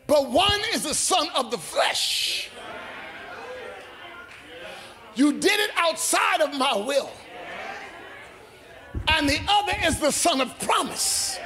But 0.06 0.30
one 0.30 0.60
is 0.72 0.84
the 0.84 0.94
son 0.94 1.28
of 1.34 1.50
the 1.50 1.58
flesh. 1.58 2.50
You 5.16 5.32
did 5.32 5.58
it 5.58 5.70
outside 5.76 6.40
of 6.40 6.54
my 6.54 6.76
will. 6.76 7.10
And 9.08 9.28
the 9.28 9.40
other 9.48 9.72
is 9.84 9.98
the 9.98 10.12
son 10.12 10.40
of 10.40 10.56
promise. 10.60 11.38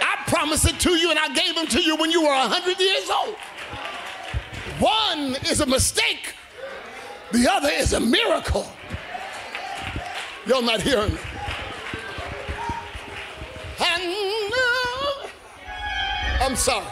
I 0.00 0.22
promised 0.28 0.66
it 0.66 0.78
to 0.80 0.90
you 0.90 1.10
and 1.10 1.18
I 1.18 1.28
gave 1.34 1.56
him 1.56 1.66
to 1.66 1.82
you 1.82 1.96
when 1.96 2.12
you 2.12 2.22
were 2.22 2.28
100 2.28 2.78
years 2.78 3.10
old. 3.10 3.34
One 4.78 5.36
is 5.50 5.60
a 5.60 5.66
mistake, 5.66 6.34
the 7.32 7.50
other 7.50 7.70
is 7.70 7.94
a 7.94 8.00
miracle. 8.00 8.70
Y'all 10.46 10.62
not 10.62 10.80
hearing 10.82 11.14
me. 11.14 11.20
And 13.78 14.16
I'm 16.40 16.56
sorry. 16.56 16.86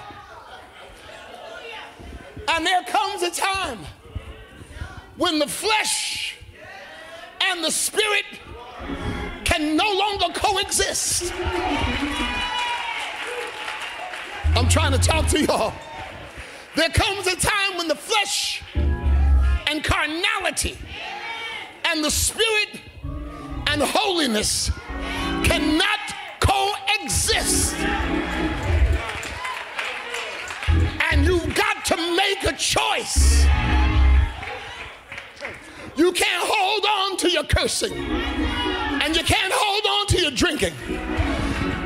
And 2.48 2.66
there 2.66 2.82
comes 2.84 3.22
a 3.22 3.30
time 3.30 3.78
when 5.16 5.38
the 5.38 5.46
flesh 5.46 6.36
and 7.40 7.64
the 7.64 7.70
spirit 7.70 8.24
can 9.44 9.76
no 9.76 9.92
longer 9.92 10.26
coexist. 10.34 11.32
I'm 14.56 14.68
trying 14.68 14.92
to 14.92 14.98
talk 14.98 15.26
to 15.28 15.40
y'all. 15.40 15.72
There 16.76 16.88
comes 16.90 17.26
a 17.26 17.36
time 17.36 17.76
when 17.76 17.88
the 17.88 17.94
flesh 17.94 18.62
and 18.74 19.82
carnality 19.82 20.76
and 21.84 22.04
the 22.04 22.10
spirit 22.10 22.80
and 23.68 23.82
holiness 23.82 24.70
cannot 25.44 25.98
coexist. 26.44 27.74
And 31.10 31.24
you've 31.24 31.54
got 31.54 31.84
to 31.86 31.96
make 32.16 32.44
a 32.44 32.52
choice. 32.56 33.46
You 35.96 36.12
can't 36.12 36.44
hold 36.44 36.84
on 36.84 37.16
to 37.18 37.30
your 37.30 37.44
cursing, 37.44 37.92
and 37.92 39.16
you 39.16 39.22
can't 39.22 39.52
hold 39.54 39.84
on 39.86 40.06
to 40.08 40.20
your 40.20 40.32
drinking, 40.32 40.74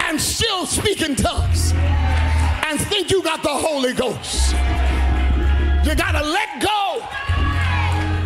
and 0.04 0.18
still 0.18 0.64
speak 0.64 1.02
in 1.02 1.14
tongues, 1.14 1.72
and 1.72 2.80
think 2.80 3.10
you 3.10 3.22
got 3.22 3.42
the 3.42 3.50
Holy 3.50 3.92
Ghost. 3.92 4.52
You 5.84 5.94
gotta 5.94 6.24
let 6.24 6.60
go. 6.62 7.02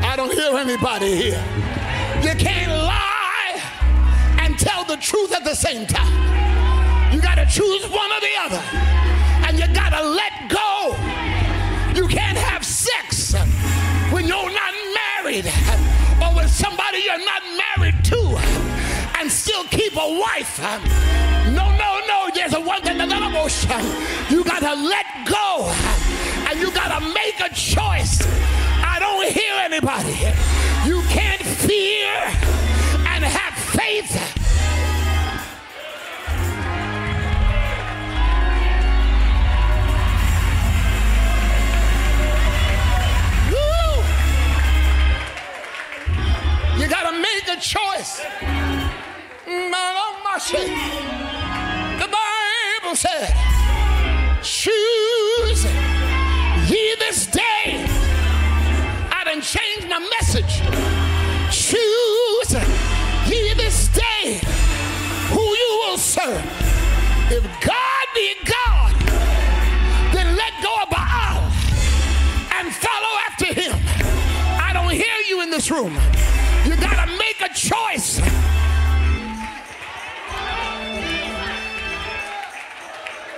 I 0.05 0.15
don't 0.17 0.33
hear 0.33 0.57
anybody 0.57 1.17
here. 1.17 1.45
You 2.23 2.35
can't 2.37 2.71
lie 2.71 3.12
tell 4.63 4.85
the 4.85 4.97
truth 4.97 5.33
at 5.33 5.45
the 5.45 5.55
same 5.55 5.87
time. 5.87 6.13
You 7.13 7.21
gotta 7.21 7.47
choose 7.47 7.83
one 7.89 8.11
or 8.17 8.21
the 8.21 8.35
other, 8.47 8.63
and 9.47 9.59
you 9.59 9.67
gotta 9.75 10.03
let 10.07 10.33
go. 10.49 10.95
You 11.95 12.07
can't 12.07 12.39
have 12.39 12.65
sex 12.65 13.35
when 14.13 14.27
you're 14.27 14.55
not 14.63 14.75
married 15.01 15.47
or 16.23 16.37
with 16.37 16.51
somebody 16.51 16.99
you're 17.05 17.25
not 17.25 17.43
married 17.65 18.05
to 18.05 18.21
and 19.19 19.31
still 19.31 19.65
keep 19.65 19.95
a 19.95 20.09
wife. 20.27 20.61
No, 21.59 21.67
no, 21.83 21.91
no. 22.07 22.31
There's 22.35 22.55
a 22.55 22.61
one 22.61 22.83
thing, 22.83 23.01
another 23.01 23.31
motion. 23.31 23.71
You 24.31 24.45
got 24.45 24.61
to 24.61 24.75
let 24.75 25.07
go 25.27 25.73
and 26.49 26.61
you 26.61 26.71
got 26.73 26.99
to 26.99 27.01
make 27.13 27.41
a 27.41 27.53
choice. 27.53 28.23
I 28.85 28.99
don't 29.01 29.29
hear 29.29 29.55
anybody. 29.69 30.19
You 30.89 31.03
can't 31.09 31.43
fear 31.43 32.13
and 33.13 33.25
have 33.25 33.55
faith. 33.55 34.42
Got 46.93 47.11
to 47.11 47.19
make 47.19 47.49
a 47.49 47.59
choice. 47.59 48.21
Man, 49.47 49.73
oh 49.75 50.21
my 50.23 50.37
shit. 50.37 50.69
The 51.99 52.07
Bible 52.07 52.95
said, 52.95 53.33
choose 54.43 55.65
ye 56.71 56.95
this 56.99 57.27
day. 57.29 57.87
I 59.11 59.23
done 59.25 59.41
changed 59.41 59.89
my 59.89 60.01
message. 60.21 60.92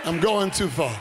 I'm 0.07 0.21
going 0.21 0.51
too 0.51 0.69
far. 0.69 0.95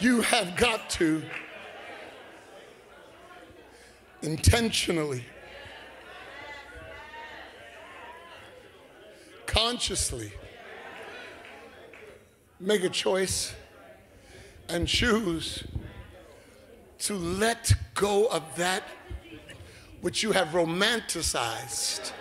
You 0.00 0.22
have 0.22 0.56
got 0.56 0.90
to 0.90 1.22
intentionally, 4.22 5.24
consciously 9.46 10.32
make 12.58 12.82
a 12.82 12.88
choice 12.88 13.54
and 14.68 14.88
choose 14.88 15.62
to 16.98 17.14
let 17.14 17.72
go 17.94 18.26
of 18.26 18.42
that 18.56 18.82
which 20.04 20.22
you 20.22 20.32
have 20.32 20.48
romanticized. 20.48 22.12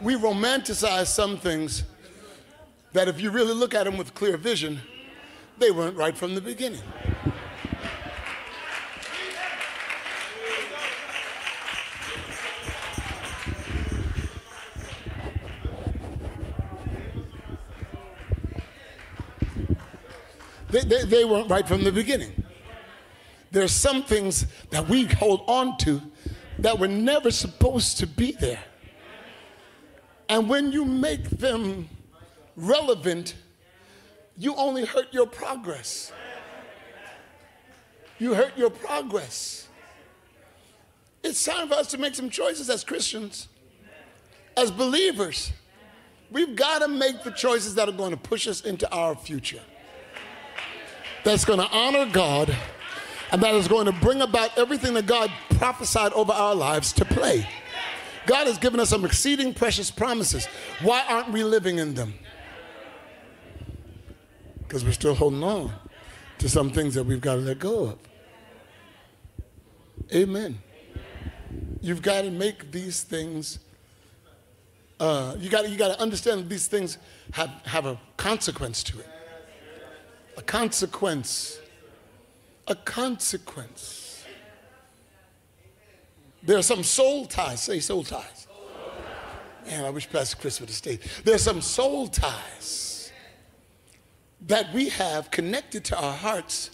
We 0.00 0.14
romanticize 0.14 1.08
some 1.08 1.36
things 1.36 1.82
that 2.92 3.08
if 3.08 3.20
you 3.20 3.32
really 3.32 3.54
look 3.54 3.74
at 3.74 3.86
them 3.86 3.96
with 3.96 4.14
clear 4.14 4.36
vision, 4.36 4.80
they 5.58 5.72
weren't 5.72 5.96
right 5.96 6.16
from 6.16 6.36
the 6.36 6.40
beginning. 6.40 6.80
They, 20.70 20.84
they, 20.84 21.04
they 21.04 21.24
weren't 21.24 21.50
right 21.50 21.66
from 21.66 21.82
the 21.82 21.90
beginning. 21.90 22.43
There's 23.54 23.70
some 23.70 24.02
things 24.02 24.46
that 24.70 24.88
we 24.88 25.04
hold 25.04 25.44
on 25.46 25.78
to 25.78 26.02
that 26.58 26.80
were 26.80 26.88
never 26.88 27.30
supposed 27.30 27.98
to 27.98 28.06
be 28.08 28.32
there. 28.32 28.64
And 30.28 30.48
when 30.48 30.72
you 30.72 30.84
make 30.84 31.30
them 31.30 31.88
relevant, 32.56 33.36
you 34.36 34.56
only 34.56 34.84
hurt 34.84 35.14
your 35.14 35.28
progress. 35.28 36.10
You 38.18 38.34
hurt 38.34 38.58
your 38.58 38.70
progress. 38.70 39.68
It's 41.22 41.44
time 41.44 41.68
for 41.68 41.74
us 41.74 41.86
to 41.92 41.98
make 41.98 42.16
some 42.16 42.30
choices 42.30 42.68
as 42.68 42.82
Christians, 42.82 43.46
as 44.56 44.72
believers. 44.72 45.52
We've 46.28 46.56
got 46.56 46.80
to 46.80 46.88
make 46.88 47.22
the 47.22 47.30
choices 47.30 47.76
that 47.76 47.88
are 47.88 47.92
going 47.92 48.10
to 48.10 48.16
push 48.16 48.48
us 48.48 48.62
into 48.62 48.90
our 48.92 49.14
future 49.14 49.62
that's 51.22 51.44
going 51.44 51.60
to 51.60 51.68
honor 51.70 52.04
God 52.10 52.54
and 53.32 53.42
that 53.42 53.54
is 53.54 53.68
going 53.68 53.86
to 53.86 53.92
bring 53.92 54.20
about 54.20 54.56
everything 54.58 54.94
that 54.94 55.06
God 55.06 55.30
prophesied 55.50 56.12
over 56.12 56.32
our 56.32 56.54
lives 56.54 56.92
to 56.94 57.04
play. 57.04 57.48
God 58.26 58.46
has 58.46 58.58
given 58.58 58.80
us 58.80 58.90
some 58.90 59.04
exceeding 59.04 59.52
precious 59.52 59.90
promises. 59.90 60.46
Why 60.82 61.04
aren't 61.08 61.30
we 61.30 61.44
living 61.44 61.78
in 61.78 61.94
them? 61.94 62.14
Because 64.58 64.84
we're 64.84 64.92
still 64.92 65.14
holding 65.14 65.42
on 65.42 65.72
to 66.38 66.48
some 66.48 66.70
things 66.70 66.94
that 66.94 67.04
we've 67.04 67.20
got 67.20 67.34
to 67.34 67.40
let 67.40 67.58
go 67.58 67.84
of. 67.84 67.98
Amen. 70.12 70.58
You've 71.80 72.02
got 72.02 72.22
to 72.22 72.30
make 72.30 72.72
these 72.72 73.02
things, 73.02 73.58
uh, 74.98 75.36
you 75.38 75.50
got 75.50 75.68
you 75.68 75.76
got 75.76 75.88
to 75.88 76.00
understand 76.00 76.40
that 76.40 76.48
these 76.48 76.66
things 76.66 76.98
have, 77.32 77.50
have 77.64 77.86
a 77.86 78.00
consequence 78.16 78.82
to 78.84 78.98
it 79.00 79.08
a 80.36 80.42
consequence. 80.42 81.58
A 82.66 82.74
consequence. 82.74 84.24
There 86.42 86.58
are 86.58 86.62
some 86.62 86.82
soul 86.82 87.26
ties. 87.26 87.62
Say 87.62 87.80
soul 87.80 88.04
ties. 88.04 88.46
Man, 89.66 89.84
I 89.84 89.90
wish 89.90 90.10
Pastor 90.10 90.36
Chris 90.36 90.60
would 90.60 90.68
have 90.68 90.76
stayed. 90.76 91.00
There 91.24 91.34
are 91.34 91.38
some 91.38 91.62
soul 91.62 92.08
ties 92.08 93.12
that 94.46 94.72
we 94.74 94.90
have 94.90 95.30
connected 95.30 95.84
to 95.86 95.98
our 95.98 96.12
hearts 96.12 96.70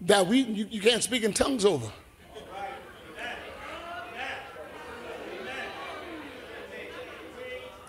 that 0.00 0.26
we 0.26 0.40
you, 0.40 0.66
you 0.70 0.80
can't 0.80 1.02
speak 1.02 1.22
in 1.22 1.32
tongues 1.32 1.64
over. 1.64 1.90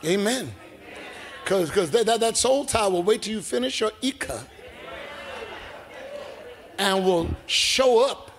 Amen. 0.06 0.54
Because 1.44 1.72
that, 1.92 2.06
that, 2.06 2.20
that 2.20 2.38
soul 2.38 2.66
tie 2.66 2.88
will 2.88 3.02
wait 3.02 3.24
till 3.24 3.34
you 3.34 3.42
finish 3.42 3.80
your 3.80 3.92
Ika 4.02 4.46
and 6.78 7.04
will 7.06 7.30
show 7.46 8.10
up 8.10 8.32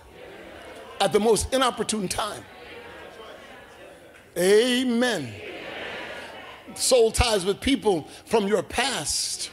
at 0.99 1.13
the 1.13 1.19
most 1.19 1.53
inopportune 1.53 2.07
time. 2.07 2.43
Amen. 4.37 5.33
Soul 6.75 7.11
ties 7.11 7.45
with 7.45 7.59
people 7.59 8.07
from 8.25 8.47
your 8.47 8.63
past. 8.63 9.51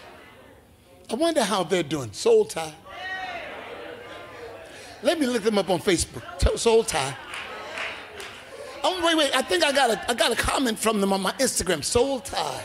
I 1.10 1.14
wonder 1.14 1.42
how 1.42 1.64
they're 1.64 1.82
doing. 1.82 2.12
Soul 2.12 2.44
tie. 2.44 2.74
Let 5.02 5.20
me 5.20 5.26
look 5.26 5.42
them 5.42 5.58
up 5.58 5.70
on 5.70 5.78
Facebook. 5.78 6.58
Soul 6.58 6.82
tie. 6.84 7.16
Oh, 8.82 9.04
wait, 9.04 9.16
wait. 9.16 9.36
I 9.36 9.42
think 9.42 9.64
I 9.64 9.72
got 9.72 9.90
a, 9.90 10.10
I 10.10 10.14
got 10.14 10.32
a 10.32 10.36
comment 10.36 10.78
from 10.78 11.00
them 11.00 11.12
on 11.12 11.20
my 11.20 11.32
Instagram. 11.32 11.82
Soul 11.82 12.20
tie. 12.20 12.64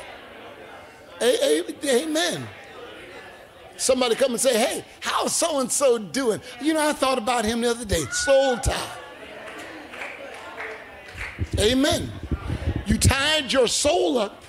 Amen. 1.22 2.48
Somebody 3.82 4.14
come 4.14 4.30
and 4.34 4.40
say, 4.40 4.56
hey, 4.56 4.86
how's 5.00 5.36
so 5.36 5.60
and 5.60 5.72
so 5.72 5.98
doing? 5.98 6.40
You 6.62 6.76
know, 6.76 6.88
I 6.88 6.94
thought 6.94 7.18
about 7.18 7.46
him 7.46 7.62
the 7.62 7.72
other 7.72 7.84
day. 7.84 8.04
Soul 8.12 8.58
tie. 8.58 8.98
Amen. 11.60 12.12
You 12.86 13.00
tied 13.00 13.52
your 13.52 13.68
soul 13.68 14.20
up 14.20 14.44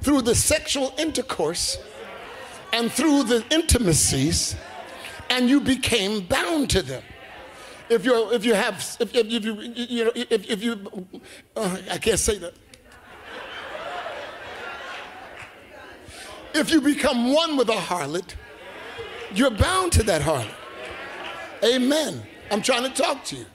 through 0.00 0.22
the 0.22 0.36
sexual 0.36 0.94
intercourse 0.96 1.76
and 2.72 2.92
through 2.92 3.24
the 3.24 3.44
intimacies, 3.50 4.54
and 5.28 5.50
you 5.50 5.60
became 5.60 6.20
bound 6.20 6.70
to 6.70 6.82
them. 6.82 7.02
If 7.88 8.04
you 8.04 8.32
if 8.32 8.44
you 8.44 8.54
have 8.54 8.74
if, 9.00 9.12
if, 9.12 9.26
you 9.26 9.54
you 9.74 10.04
know 10.04 10.12
if, 10.14 10.48
if 10.48 10.62
you 10.62 10.88
uh, 11.56 11.78
I 11.90 11.98
can't 11.98 12.18
say 12.20 12.38
that. 12.38 12.54
If 16.58 16.72
you 16.72 16.80
become 16.80 17.32
one 17.32 17.56
with 17.56 17.68
a 17.68 17.74
harlot, 17.74 18.34
you're 19.32 19.48
bound 19.48 19.92
to 19.92 20.02
that 20.02 20.22
harlot. 20.22 20.52
Amen. 21.64 22.20
I'm 22.50 22.62
trying 22.62 22.82
to 22.82 22.90
talk 22.90 23.22
to 23.26 23.36
you. 23.36 23.46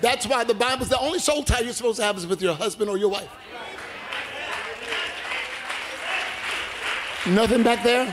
That's 0.00 0.26
why 0.26 0.42
the 0.42 0.54
Bible's 0.54 0.88
the 0.88 0.98
only 0.98 1.18
soul 1.18 1.42
tie 1.42 1.60
you're 1.60 1.74
supposed 1.74 1.98
to 1.98 2.04
have 2.04 2.16
is 2.16 2.26
with 2.26 2.40
your 2.40 2.54
husband 2.54 2.88
or 2.88 2.96
your 2.96 3.10
wife. 3.10 3.28
Nothing 7.26 7.62
back 7.62 7.82
there? 7.82 8.06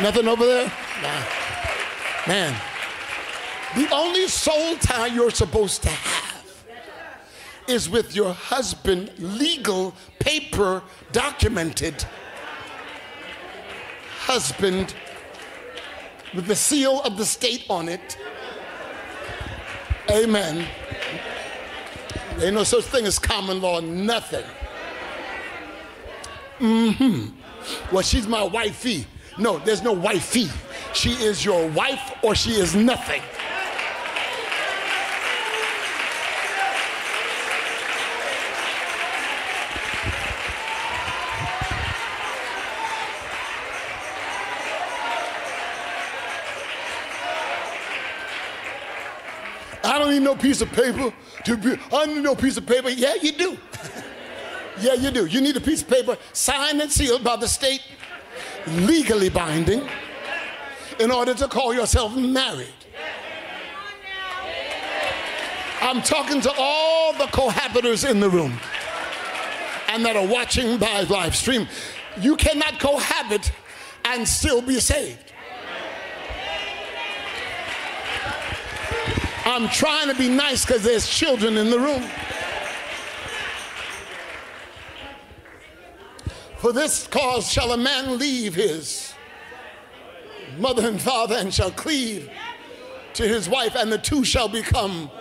Nothing 0.00 0.26
over 0.26 0.46
there? 0.46 0.72
Nah. 1.02 1.24
Man. 2.26 2.58
The 3.76 3.94
only 3.94 4.28
soul 4.28 4.76
tie 4.76 5.08
you're 5.08 5.30
supposed 5.30 5.82
to 5.82 5.90
have 5.90 6.64
is 7.68 7.90
with 7.90 8.16
your 8.16 8.32
husband, 8.32 9.10
legal, 9.18 9.92
paper, 10.20 10.82
documented 11.12 12.06
husband 14.26 14.92
with 16.34 16.46
the 16.46 16.56
seal 16.56 17.00
of 17.02 17.16
the 17.16 17.24
state 17.24 17.64
on 17.70 17.88
it. 17.88 18.18
Amen. 20.10 20.66
Ain't 22.40 22.54
no 22.54 22.64
such 22.64 22.84
thing 22.84 23.06
as 23.06 23.20
common 23.20 23.60
law, 23.62 23.80
nothing. 23.80 24.44
Mm-hmm. 26.58 27.94
Well, 27.94 28.02
she's 28.02 28.26
my 28.26 28.42
wifey. 28.42 29.06
No, 29.38 29.58
there's 29.58 29.82
no 29.82 29.92
wifey. 29.92 30.48
She 30.92 31.10
is 31.12 31.44
your 31.44 31.68
wife 31.68 32.12
or 32.22 32.34
she 32.34 32.52
is 32.52 32.74
nothing. 32.74 33.22
Need 50.18 50.24
no 50.24 50.34
piece 50.34 50.60
of 50.60 50.72
paper 50.72 51.12
to 51.44 51.56
be, 51.56 51.76
I 51.92 52.06
need 52.06 52.22
no 52.22 52.34
piece 52.34 52.56
of 52.56 52.66
paper. 52.66 52.88
Yeah, 52.88 53.14
you 53.20 53.32
do. 53.32 53.58
yeah, 54.80 54.94
you 54.94 55.10
do. 55.10 55.26
You 55.26 55.40
need 55.40 55.56
a 55.56 55.60
piece 55.60 55.82
of 55.82 55.88
paper 55.88 56.16
signed 56.32 56.80
and 56.80 56.90
sealed 56.90 57.22
by 57.22 57.36
the 57.36 57.48
state, 57.48 57.82
legally 58.66 59.28
binding, 59.28 59.86
in 60.98 61.10
order 61.10 61.34
to 61.34 61.48
call 61.48 61.74
yourself 61.74 62.16
married. 62.16 62.68
I'm 65.82 66.00
talking 66.00 66.40
to 66.40 66.52
all 66.56 67.12
the 67.12 67.26
cohabitors 67.26 68.10
in 68.10 68.18
the 68.18 68.30
room 68.30 68.58
and 69.88 70.04
that 70.04 70.16
are 70.16 70.26
watching 70.26 70.78
by 70.78 71.02
live 71.02 71.36
stream. 71.36 71.68
You 72.18 72.36
cannot 72.36 72.80
cohabit 72.80 73.52
and 74.04 74.26
still 74.26 74.62
be 74.62 74.80
saved. 74.80 75.32
I'm 79.46 79.68
trying 79.68 80.08
to 80.08 80.14
be 80.16 80.28
nice 80.28 80.66
because 80.66 80.82
there's 80.82 81.08
children 81.08 81.56
in 81.56 81.70
the 81.70 81.78
room. 81.78 82.02
For 86.58 86.72
this 86.72 87.06
cause 87.06 87.48
shall 87.50 87.72
a 87.72 87.76
man 87.76 88.18
leave 88.18 88.56
his 88.56 89.14
mother 90.58 90.88
and 90.88 91.00
father 91.00 91.36
and 91.36 91.54
shall 91.54 91.70
cleave 91.70 92.28
to 93.14 93.28
his 93.28 93.48
wife, 93.48 93.76
and 93.76 93.92
the 93.92 93.98
two 93.98 94.24
shall 94.24 94.48
become. 94.48 95.12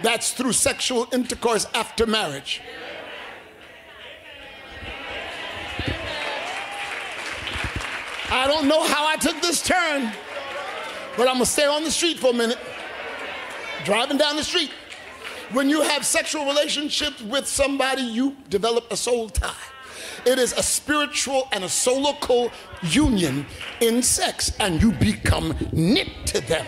That's 0.00 0.32
through 0.32 0.52
sexual 0.52 1.08
intercourse 1.12 1.66
after 1.74 2.06
marriage. 2.06 2.62
I 8.30 8.46
don't 8.46 8.68
know 8.68 8.84
how 8.84 9.08
I 9.08 9.16
took 9.16 9.42
this 9.42 9.60
turn, 9.60 10.12
but 11.16 11.26
I'm 11.26 11.34
gonna 11.34 11.46
stay 11.46 11.66
on 11.66 11.82
the 11.82 11.90
street 11.90 12.20
for 12.20 12.30
a 12.30 12.32
minute 12.32 12.58
driving 13.84 14.18
down 14.18 14.36
the 14.36 14.44
street. 14.44 14.70
When 15.52 15.68
you 15.68 15.82
have 15.82 16.06
sexual 16.06 16.46
relationships 16.46 17.20
with 17.22 17.46
somebody, 17.46 18.02
you 18.02 18.36
develop 18.48 18.92
a 18.92 18.96
soul 18.96 19.28
tie. 19.28 19.52
It 20.24 20.38
is 20.38 20.52
a 20.52 20.62
spiritual 20.62 21.48
and 21.52 21.64
a 21.64 21.66
solical 21.66 22.52
union 22.82 23.46
in 23.80 24.02
sex, 24.02 24.52
and 24.60 24.80
you 24.80 24.92
become 24.92 25.56
knit 25.72 26.08
to 26.26 26.40
them. 26.40 26.66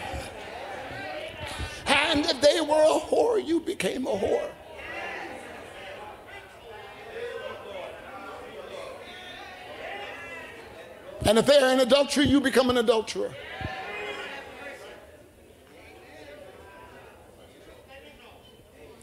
And 1.87 2.25
if 2.25 2.41
they 2.41 2.61
were 2.61 2.83
a 2.83 2.99
whore, 2.99 3.45
you 3.45 3.61
became 3.61 4.07
a 4.07 4.11
whore. 4.11 4.51
And 11.25 11.39
if 11.39 11.47
they're 11.47 11.73
in 11.73 11.81
adultery, 11.81 12.25
you 12.25 12.41
become 12.41 12.69
an 12.71 12.79
adulterer. 12.79 13.33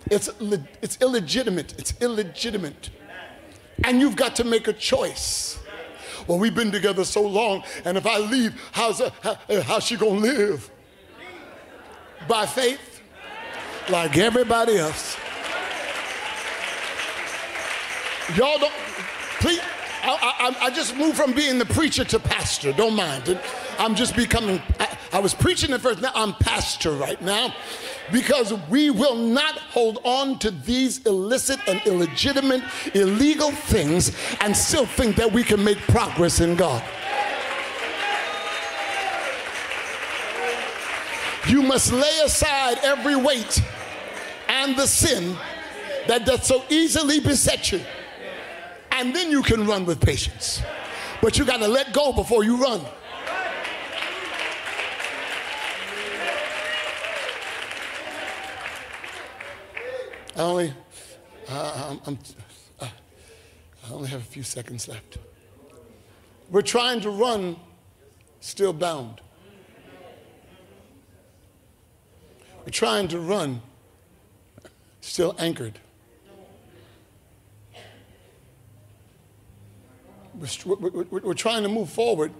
It's, 0.09 0.29
it's 0.81 1.01
illegitimate. 1.01 1.75
It's 1.77 1.93
illegitimate. 2.01 2.89
And 3.83 4.01
you've 4.01 4.15
got 4.15 4.35
to 4.37 4.43
make 4.43 4.67
a 4.67 4.73
choice. 4.73 5.59
Well, 6.27 6.37
we've 6.37 6.53
been 6.53 6.71
together 6.71 7.05
so 7.05 7.21
long, 7.21 7.63
and 7.85 7.97
if 7.97 8.05
I 8.05 8.19
leave, 8.19 8.53
how's, 8.71 9.01
uh, 9.01 9.09
how, 9.23 9.37
how's 9.61 9.85
she 9.85 9.95
gonna 9.95 10.19
live? 10.19 10.69
By 12.27 12.45
faith, 12.45 13.01
like 13.89 14.17
everybody 14.17 14.77
else. 14.77 15.17
Y'all 18.35 18.59
don't, 18.59 18.73
please, 19.39 19.59
I, 20.03 20.55
I, 20.61 20.65
I, 20.67 20.69
just 20.69 20.95
moved 20.95 21.17
from 21.17 21.33
being 21.33 21.57
the 21.57 21.65
preacher 21.65 22.03
to 22.03 22.19
pastor. 22.19 22.73
Don't 22.73 22.95
mind. 22.95 23.27
It. 23.27 23.39
I'm 23.79 23.95
just 23.95 24.15
becoming, 24.15 24.61
I, 24.79 24.97
I 25.13 25.19
was 25.19 25.33
preaching 25.33 25.73
at 25.73 25.81
first, 25.81 25.99
now 25.99 26.11
I'm 26.13 26.33
pastor 26.35 26.91
right 26.91 27.19
now 27.23 27.55
because 28.11 28.53
we 28.69 28.89
will 28.89 29.15
not 29.15 29.57
hold 29.57 29.99
on 30.03 30.39
to 30.39 30.51
these 30.51 31.05
illicit 31.05 31.59
and 31.67 31.81
illegitimate, 31.85 32.63
illegal 32.93 33.51
things 33.51 34.15
and 34.41 34.55
still 34.55 34.85
think 34.85 35.15
that 35.15 35.31
we 35.31 35.43
can 35.43 35.63
make 35.63 35.77
progress 35.79 36.39
in 36.39 36.55
God. 36.55 36.83
You 41.47 41.63
must 41.63 41.91
lay 41.91 42.19
aside 42.23 42.77
every 42.83 43.15
weight 43.15 43.61
and 44.47 44.75
the 44.75 44.85
sin 44.85 45.35
that 46.07 46.25
does 46.25 46.45
so 46.45 46.63
easily 46.69 47.19
beset 47.19 47.71
you. 47.71 47.81
And 48.91 49.15
then 49.15 49.31
you 49.31 49.41
can 49.41 49.65
run 49.65 49.85
with 49.85 50.01
patience. 50.01 50.61
But 51.21 51.37
you 51.37 51.45
got 51.45 51.57
to 51.57 51.67
let 51.67 51.93
go 51.93 52.11
before 52.11 52.43
you 52.43 52.61
run. 52.61 52.81
I 60.39 60.41
only, 60.41 60.73
uh, 61.49 61.97
I'm, 62.05 62.17
uh, 62.79 62.87
I 62.87 63.91
only 63.91 64.07
have 64.07 64.21
a 64.21 64.23
few 64.23 64.41
seconds 64.41 64.87
left. 64.87 65.17
We're 66.49 66.61
trying 66.61 67.01
to 67.01 67.09
run 67.09 67.57
still 68.39 68.71
bound. 68.71 69.19
We're 72.63 72.71
trying 72.71 73.09
to 73.09 73.19
run 73.19 73.61
still 75.01 75.35
anchored. 75.37 75.77
We're, 80.35 80.75
we're, 80.77 81.19
we're, 81.19 81.33
trying 81.33 81.63
to 81.63 81.69
move 81.69 81.89
forward 81.89 82.31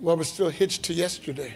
while 0.00 0.18
we're 0.18 0.24
still 0.24 0.50
hitched 0.50 0.82
to 0.82 0.92
yesterday. 0.92 1.54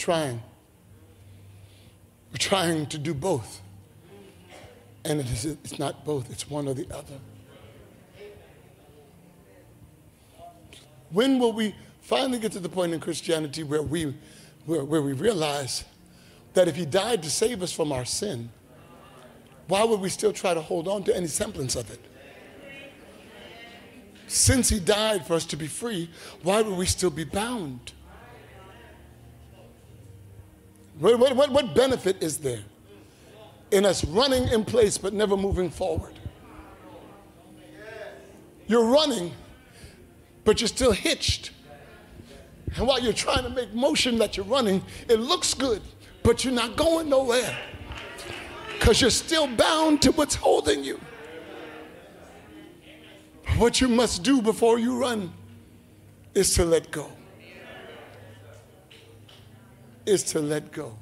Trying. 0.00 0.42
We're 2.32 2.38
trying 2.38 2.86
to 2.86 2.98
do 2.98 3.14
both. 3.14 3.60
And 5.04 5.20
it 5.20 5.30
is, 5.30 5.44
it's 5.44 5.78
not 5.78 6.04
both, 6.04 6.30
it's 6.30 6.48
one 6.48 6.66
or 6.66 6.74
the 6.74 6.86
other. 6.92 7.18
When 11.10 11.38
will 11.38 11.52
we 11.52 11.74
finally 12.00 12.38
get 12.38 12.52
to 12.52 12.60
the 12.60 12.68
point 12.68 12.92
in 12.92 13.00
Christianity 13.00 13.62
where 13.62 13.82
we, 13.82 14.14
where, 14.64 14.84
where 14.84 15.02
we 15.02 15.12
realize 15.12 15.84
that 16.54 16.66
if 16.66 16.76
He 16.76 16.86
died 16.86 17.22
to 17.22 17.30
save 17.30 17.62
us 17.62 17.72
from 17.72 17.92
our 17.92 18.04
sin, 18.04 18.50
why 19.68 19.84
would 19.84 20.00
we 20.00 20.08
still 20.08 20.32
try 20.32 20.54
to 20.54 20.60
hold 20.60 20.88
on 20.88 21.04
to 21.04 21.16
any 21.16 21.26
semblance 21.26 21.76
of 21.76 21.90
it? 21.90 22.00
Since 24.26 24.68
He 24.68 24.80
died 24.80 25.26
for 25.26 25.34
us 25.34 25.44
to 25.46 25.56
be 25.56 25.66
free, 25.66 26.10
why 26.42 26.62
would 26.62 26.76
we 26.76 26.86
still 26.86 27.10
be 27.10 27.24
bound? 27.24 27.92
What, 31.00 31.34
what, 31.34 31.50
what 31.50 31.74
benefit 31.74 32.22
is 32.22 32.38
there 32.38 32.62
in 33.70 33.86
us 33.86 34.04
running 34.04 34.48
in 34.48 34.64
place 34.64 34.98
but 34.98 35.14
never 35.14 35.36
moving 35.36 35.70
forward? 35.70 36.12
You're 38.66 38.84
running, 38.84 39.32
but 40.44 40.60
you're 40.60 40.68
still 40.68 40.92
hitched. 40.92 41.52
And 42.76 42.86
while 42.86 43.00
you're 43.00 43.14
trying 43.14 43.44
to 43.44 43.50
make 43.50 43.74
motion 43.74 44.18
that 44.18 44.36
you're 44.36 44.46
running, 44.46 44.82
it 45.08 45.18
looks 45.18 45.54
good, 45.54 45.80
but 46.22 46.44
you're 46.44 46.52
not 46.52 46.76
going 46.76 47.08
nowhere 47.08 47.56
because 48.78 49.00
you're 49.00 49.10
still 49.10 49.46
bound 49.46 50.02
to 50.02 50.12
what's 50.12 50.34
holding 50.34 50.84
you. 50.84 51.00
What 53.56 53.80
you 53.80 53.88
must 53.88 54.22
do 54.22 54.42
before 54.42 54.78
you 54.78 54.96
run 54.96 55.32
is 56.34 56.54
to 56.54 56.64
let 56.64 56.90
go 56.90 57.10
is 60.10 60.24
to 60.24 60.40
let 60.40 60.72
go 60.72 60.94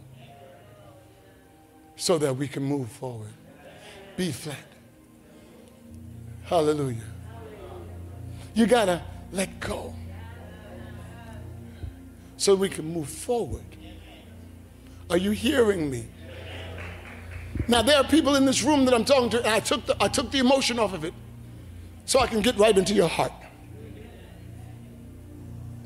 so 1.97 2.18
that 2.18 2.37
we 2.37 2.47
can 2.47 2.62
move 2.62 2.88
forward. 2.88 3.33
Be 4.16 4.31
flat. 4.31 4.57
Hallelujah. 6.44 7.03
You 8.55 8.66
got 8.66 8.87
to 8.87 9.03
let 9.33 9.61
go 9.61 9.94
so 12.37 12.55
we 12.55 12.68
can 12.68 12.92
move 12.92 13.09
forward. 13.09 13.64
Are 15.11 15.16
you 15.16 15.31
hearing 15.31 15.90
me? 15.90 16.07
Now, 17.66 17.83
there 17.83 17.97
are 17.97 18.05
people 18.05 18.37
in 18.37 18.47
this 18.47 18.62
room 18.62 18.85
that 18.85 18.94
I'm 18.94 19.05
talking 19.05 19.31
to, 19.31 19.38
and 19.38 19.49
I 19.49 19.61
took 19.61 19.85
the, 19.87 19.97
I 20.03 20.09
took 20.09 20.31
the 20.31 20.38
emotion 20.38 20.79
off 20.79 20.92
of 20.92 21.05
it 21.05 21.12
so 22.05 22.21
I 22.21 22.27
can 22.27 22.40
get 22.40 22.57
right 22.57 22.77
into 22.77 22.94
your 22.94 23.09
heart. 23.09 23.33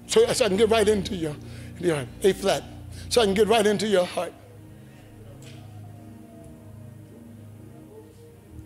So, 0.07 0.27
so 0.33 0.45
I 0.45 0.49
can 0.49 0.57
get 0.57 0.69
right 0.69 0.87
into 0.87 1.15
your, 1.15 1.35
into 1.77 1.87
your 1.87 1.97
heart. 1.97 2.09
A 2.23 2.33
flat 2.35 2.63
so 3.12 3.20
I 3.20 3.27
can 3.27 3.35
get 3.35 3.46
right 3.46 3.66
into 3.66 3.87
your 3.87 4.07
heart. 4.07 4.33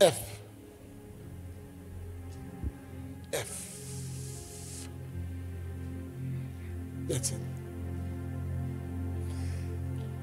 F. 0.00 0.40
F. 3.32 4.88
That's 7.08 7.32
it. 7.32 7.40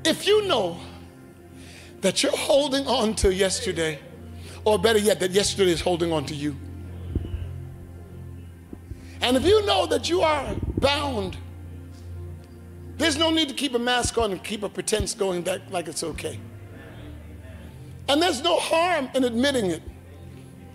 If 0.05 0.25
you 0.25 0.47
know 0.47 0.79
that 1.99 2.23
you're 2.23 2.31
holding 2.31 2.87
on 2.87 3.15
to 3.15 3.33
yesterday, 3.33 3.99
or 4.63 4.79
better 4.79 4.99
yet, 4.99 5.19
that 5.19 5.31
yesterday 5.31 5.71
is 5.71 5.81
holding 5.81 6.13
on 6.13 6.25
to 6.27 6.33
you, 6.33 6.55
and 9.19 9.35
if 9.35 9.43
you 9.43 9.65
know 9.65 9.85
that 9.85 10.09
you 10.09 10.21
are 10.21 10.55
bound 10.77 11.35
there's 12.97 13.17
no 13.17 13.31
need 13.31 13.49
to 13.49 13.55
keep 13.55 13.73
a 13.73 13.79
mask 13.79 14.17
on 14.17 14.31
and 14.31 14.43
keep 14.43 14.63
a 14.63 14.69
pretense 14.69 15.13
going 15.13 15.41
back 15.41 15.61
like 15.71 15.87
it's 15.87 16.03
okay. 16.03 16.39
And 18.07 18.21
there's 18.21 18.43
no 18.43 18.57
harm 18.59 19.09
in 19.15 19.23
admitting 19.23 19.71
it. 19.71 19.81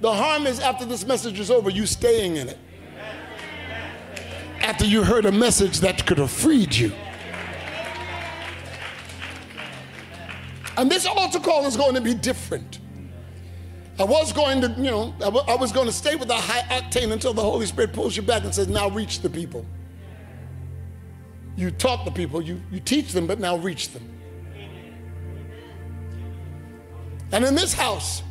The 0.01 0.13
harm 0.13 0.47
is 0.47 0.61
after 0.61 0.85
this 0.85 1.07
message 1.07 1.39
is 1.39 1.51
over, 1.51 1.71
you 1.71 1.87
staying 1.87 2.37
in 2.37 2.49
it. 2.49 2.59
After 4.61 4.85
you 4.85 5.03
heard 5.03 5.27
a 5.27 5.33
message 5.33 5.81
that 5.81 6.07
could 6.07 6.19
have 6.19 6.31
freed 6.31 6.75
you. 6.75 6.93
And 10.77 10.91
this 10.91 11.07
altar 11.07 11.41
call 11.41 11.67
is 11.67 11.77
going 11.77 11.95
to 11.95 12.01
be 12.01 12.15
different. 12.15 12.79
I 13.99 14.05
was 14.05 14.33
going 14.33 14.61
to, 14.61 14.69
you 14.77 14.91
know, 14.91 15.13
I 15.21 15.57
was 15.57 15.73
going 15.73 15.87
to 15.87 15.93
stay 15.93 16.15
with 16.15 16.31
a 16.31 16.35
high 16.35 16.81
octane 16.81 17.13
until 17.13 17.35
the 17.35 17.43
Holy 17.43 17.67
Spirit 17.67 17.93
pulls 17.93 18.17
you 18.17 18.23
back 18.23 18.45
and 18.45 18.55
says, 18.55 18.69
now 18.69 18.89
reach 18.89 19.21
the 19.21 19.31
people 19.31 19.67
you 21.59 21.73
taught 21.73 22.05
the 22.05 22.13
people, 22.13 22.41
you, 22.41 22.63
you 22.71 22.79
teach 22.79 23.11
them, 23.13 23.27
but 23.27 23.41
now 23.41 23.57
reach 23.57 23.89
them. 23.89 24.09
And 27.33 27.45
in 27.45 27.57
this 27.57 27.73
house, 27.75 28.23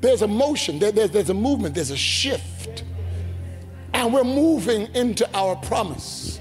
there's 0.00 0.22
a 0.22 0.26
motion, 0.26 0.80
there, 0.80 0.90
there, 0.90 1.06
there's 1.06 1.30
a 1.30 1.34
movement, 1.34 1.76
there's 1.76 1.92
a 1.92 1.96
shift. 1.96 2.82
And 3.94 4.12
we're 4.12 4.24
moving 4.24 4.92
into 4.96 5.28
our 5.34 5.54
promise. 5.54 6.40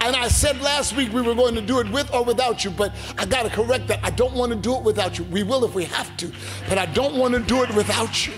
And 0.00 0.16
I 0.16 0.26
said 0.26 0.60
last 0.60 0.96
week 0.96 1.12
we 1.12 1.22
were 1.22 1.36
going 1.36 1.54
to 1.54 1.62
do 1.62 1.78
it 1.78 1.88
with 1.92 2.12
or 2.12 2.24
without 2.24 2.64
you, 2.64 2.72
but 2.72 2.92
I 3.16 3.26
got 3.26 3.44
to 3.44 3.50
correct 3.50 3.86
that. 3.88 4.00
I 4.02 4.10
don't 4.10 4.34
want 4.34 4.50
to 4.50 4.58
do 4.58 4.76
it 4.76 4.82
without 4.82 5.18
you. 5.18 5.24
We 5.26 5.44
will 5.44 5.64
if 5.64 5.74
we 5.76 5.84
have 5.84 6.14
to, 6.16 6.32
but 6.68 6.78
I 6.78 6.86
don't 6.86 7.16
want 7.16 7.32
to 7.34 7.40
do 7.40 7.62
it 7.62 7.72
without 7.76 8.26
you. 8.26 8.32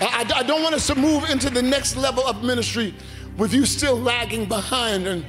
I, 0.00 0.30
I 0.36 0.42
don't 0.42 0.62
want 0.62 0.74
us 0.74 0.86
to 0.88 0.94
move 0.94 1.28
into 1.30 1.50
the 1.50 1.62
next 1.62 1.96
level 1.96 2.24
of 2.24 2.42
ministry 2.44 2.94
with 3.36 3.52
you 3.52 3.64
still 3.64 3.98
lagging 3.98 4.46
behind 4.46 5.06
and 5.06 5.24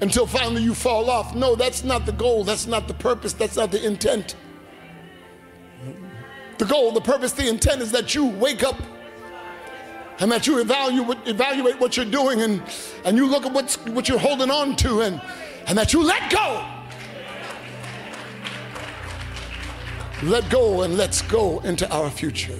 until 0.00 0.26
finally 0.26 0.62
you 0.62 0.74
fall 0.74 1.10
off. 1.10 1.34
No, 1.34 1.54
that's 1.54 1.84
not 1.84 2.06
the 2.06 2.12
goal. 2.12 2.44
That's 2.44 2.66
not 2.66 2.88
the 2.88 2.94
purpose. 2.94 3.32
That's 3.32 3.56
not 3.56 3.70
the 3.70 3.84
intent. 3.84 4.34
The 6.58 6.64
goal, 6.64 6.92
the 6.92 7.00
purpose, 7.00 7.32
the 7.32 7.48
intent 7.48 7.82
is 7.82 7.92
that 7.92 8.14
you 8.14 8.26
wake 8.26 8.62
up 8.62 8.76
and 10.18 10.30
that 10.30 10.46
you 10.46 10.58
evaluate, 10.58 11.18
evaluate 11.26 11.80
what 11.80 11.96
you're 11.96 12.06
doing 12.06 12.42
and, 12.42 12.62
and 13.04 13.16
you 13.16 13.26
look 13.26 13.46
at 13.46 13.52
what's, 13.52 13.76
what 13.86 14.08
you're 14.08 14.18
holding 14.18 14.50
on 14.50 14.76
to 14.76 15.00
and, 15.00 15.20
and 15.66 15.78
that 15.78 15.92
you 15.92 16.02
let 16.02 16.30
go. 16.30 16.66
Let 20.22 20.50
go 20.50 20.82
and 20.82 20.98
let's 20.98 21.22
go 21.22 21.60
into 21.60 21.90
our 21.90 22.10
future. 22.10 22.58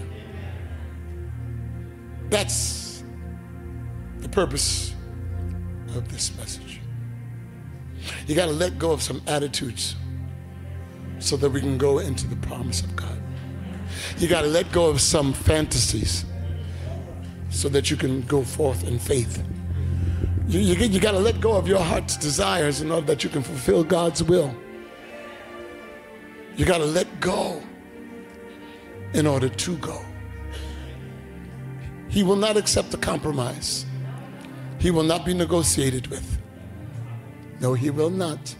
That's 2.30 3.02
the 4.18 4.28
purpose 4.28 4.94
of 5.96 6.10
this 6.10 6.36
message. 6.36 6.80
You 8.26 8.34
got 8.34 8.46
to 8.46 8.52
let 8.52 8.78
go 8.78 8.92
of 8.92 9.02
some 9.02 9.20
attitudes 9.26 9.96
so 11.18 11.36
that 11.36 11.50
we 11.50 11.60
can 11.60 11.76
go 11.76 11.98
into 11.98 12.26
the 12.26 12.36
promise 12.36 12.82
of 12.82 12.94
God. 12.96 13.20
You 14.18 14.28
got 14.28 14.42
to 14.42 14.46
let 14.46 14.70
go 14.72 14.88
of 14.88 15.00
some 15.00 15.32
fantasies 15.32 16.24
so 17.50 17.68
that 17.68 17.90
you 17.90 17.96
can 17.96 18.22
go 18.22 18.42
forth 18.42 18.86
in 18.86 18.98
faith. 18.98 19.42
You, 20.46 20.60
you, 20.60 20.74
you 20.86 21.00
got 21.00 21.12
to 21.12 21.18
let 21.18 21.40
go 21.40 21.56
of 21.56 21.66
your 21.66 21.80
heart's 21.80 22.16
desires 22.16 22.80
in 22.80 22.90
order 22.90 23.06
that 23.06 23.24
you 23.24 23.30
can 23.30 23.42
fulfill 23.42 23.84
God's 23.84 24.22
will. 24.22 24.54
You 26.56 26.64
got 26.64 26.78
to 26.78 26.84
let 26.84 27.20
go 27.20 27.62
in 29.14 29.26
order 29.26 29.48
to 29.48 29.76
go. 29.78 30.04
He 32.10 32.22
will 32.22 32.36
not 32.36 32.56
accept 32.56 32.92
a 32.92 32.98
compromise. 32.98 33.86
He 34.78 34.90
will 34.90 35.02
not 35.02 35.24
be 35.24 35.32
negotiated 35.32 36.08
with. 36.08 36.38
No, 37.60 37.74
he 37.74 37.90
will 37.90 38.10
not. 38.10 38.54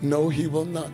No, 0.00 0.28
he 0.28 0.46
will 0.46 0.64
not. 0.64 0.92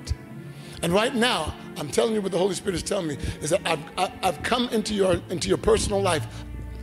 And 0.83 0.93
right 0.93 1.15
now, 1.15 1.55
I'm 1.77 1.89
telling 1.89 2.15
you 2.15 2.21
what 2.21 2.33
the 2.33 2.39
Holy 2.39 2.55
Spirit 2.55 2.75
is 2.75 2.83
telling 2.83 3.09
me 3.09 3.17
is 3.41 3.51
that 3.51 3.61
I've, 3.65 4.11
I've 4.23 4.43
come 4.43 4.69
into 4.71 4.95
your, 4.95 5.21
into 5.31 5.49
your 5.49 5.59
personal 5.59 6.03
life 6.03 6.27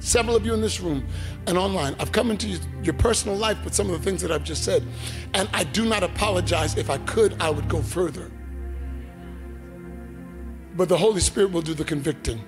several 0.03 0.35
of 0.35 0.45
you 0.45 0.53
in 0.53 0.61
this 0.61 0.81
room 0.81 1.05
and 1.47 1.57
online, 1.57 1.95
I've 1.99 2.11
come 2.11 2.29
into 2.29 2.59
your 2.83 2.93
personal 2.93 3.37
life 3.37 3.63
with 3.63 3.73
some 3.73 3.89
of 3.89 3.97
the 3.97 4.03
things 4.03 4.21
that 4.21 4.31
I've 4.31 4.43
just 4.43 4.63
said. 4.63 4.85
And 5.33 5.49
I 5.53 5.63
do 5.63 5.85
not 5.85 6.03
apologize. 6.03 6.77
If 6.77 6.89
I 6.89 6.97
could, 6.99 7.41
I 7.41 7.49
would 7.49 7.69
go 7.69 7.81
further. 7.81 8.29
But 10.75 10.89
the 10.89 10.97
Holy 10.97 11.21
Spirit 11.21 11.51
will 11.51 11.61
do 11.61 11.73
the 11.73 11.85
convicting. 11.85 12.43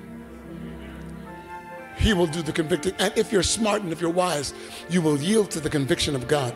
He 1.97 2.13
will 2.13 2.27
do 2.27 2.41
the 2.41 2.51
convicting. 2.51 2.93
And 2.99 3.17
if 3.17 3.31
you're 3.31 3.43
smart 3.43 3.81
and 3.81 3.91
if 3.91 4.01
you're 4.01 4.09
wise, 4.09 4.53
you 4.89 5.01
will 5.01 5.17
yield 5.17 5.51
to 5.51 5.59
the 5.59 5.69
conviction 5.69 6.15
of 6.15 6.27
God. 6.27 6.55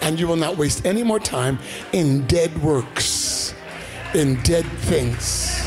And 0.00 0.18
you 0.18 0.26
will 0.26 0.36
not 0.36 0.56
waste 0.56 0.84
any 0.84 1.02
more 1.02 1.20
time 1.20 1.58
in 1.92 2.26
dead 2.26 2.62
works, 2.62 3.54
in 4.14 4.40
dead 4.42 4.64
things. 4.64 5.58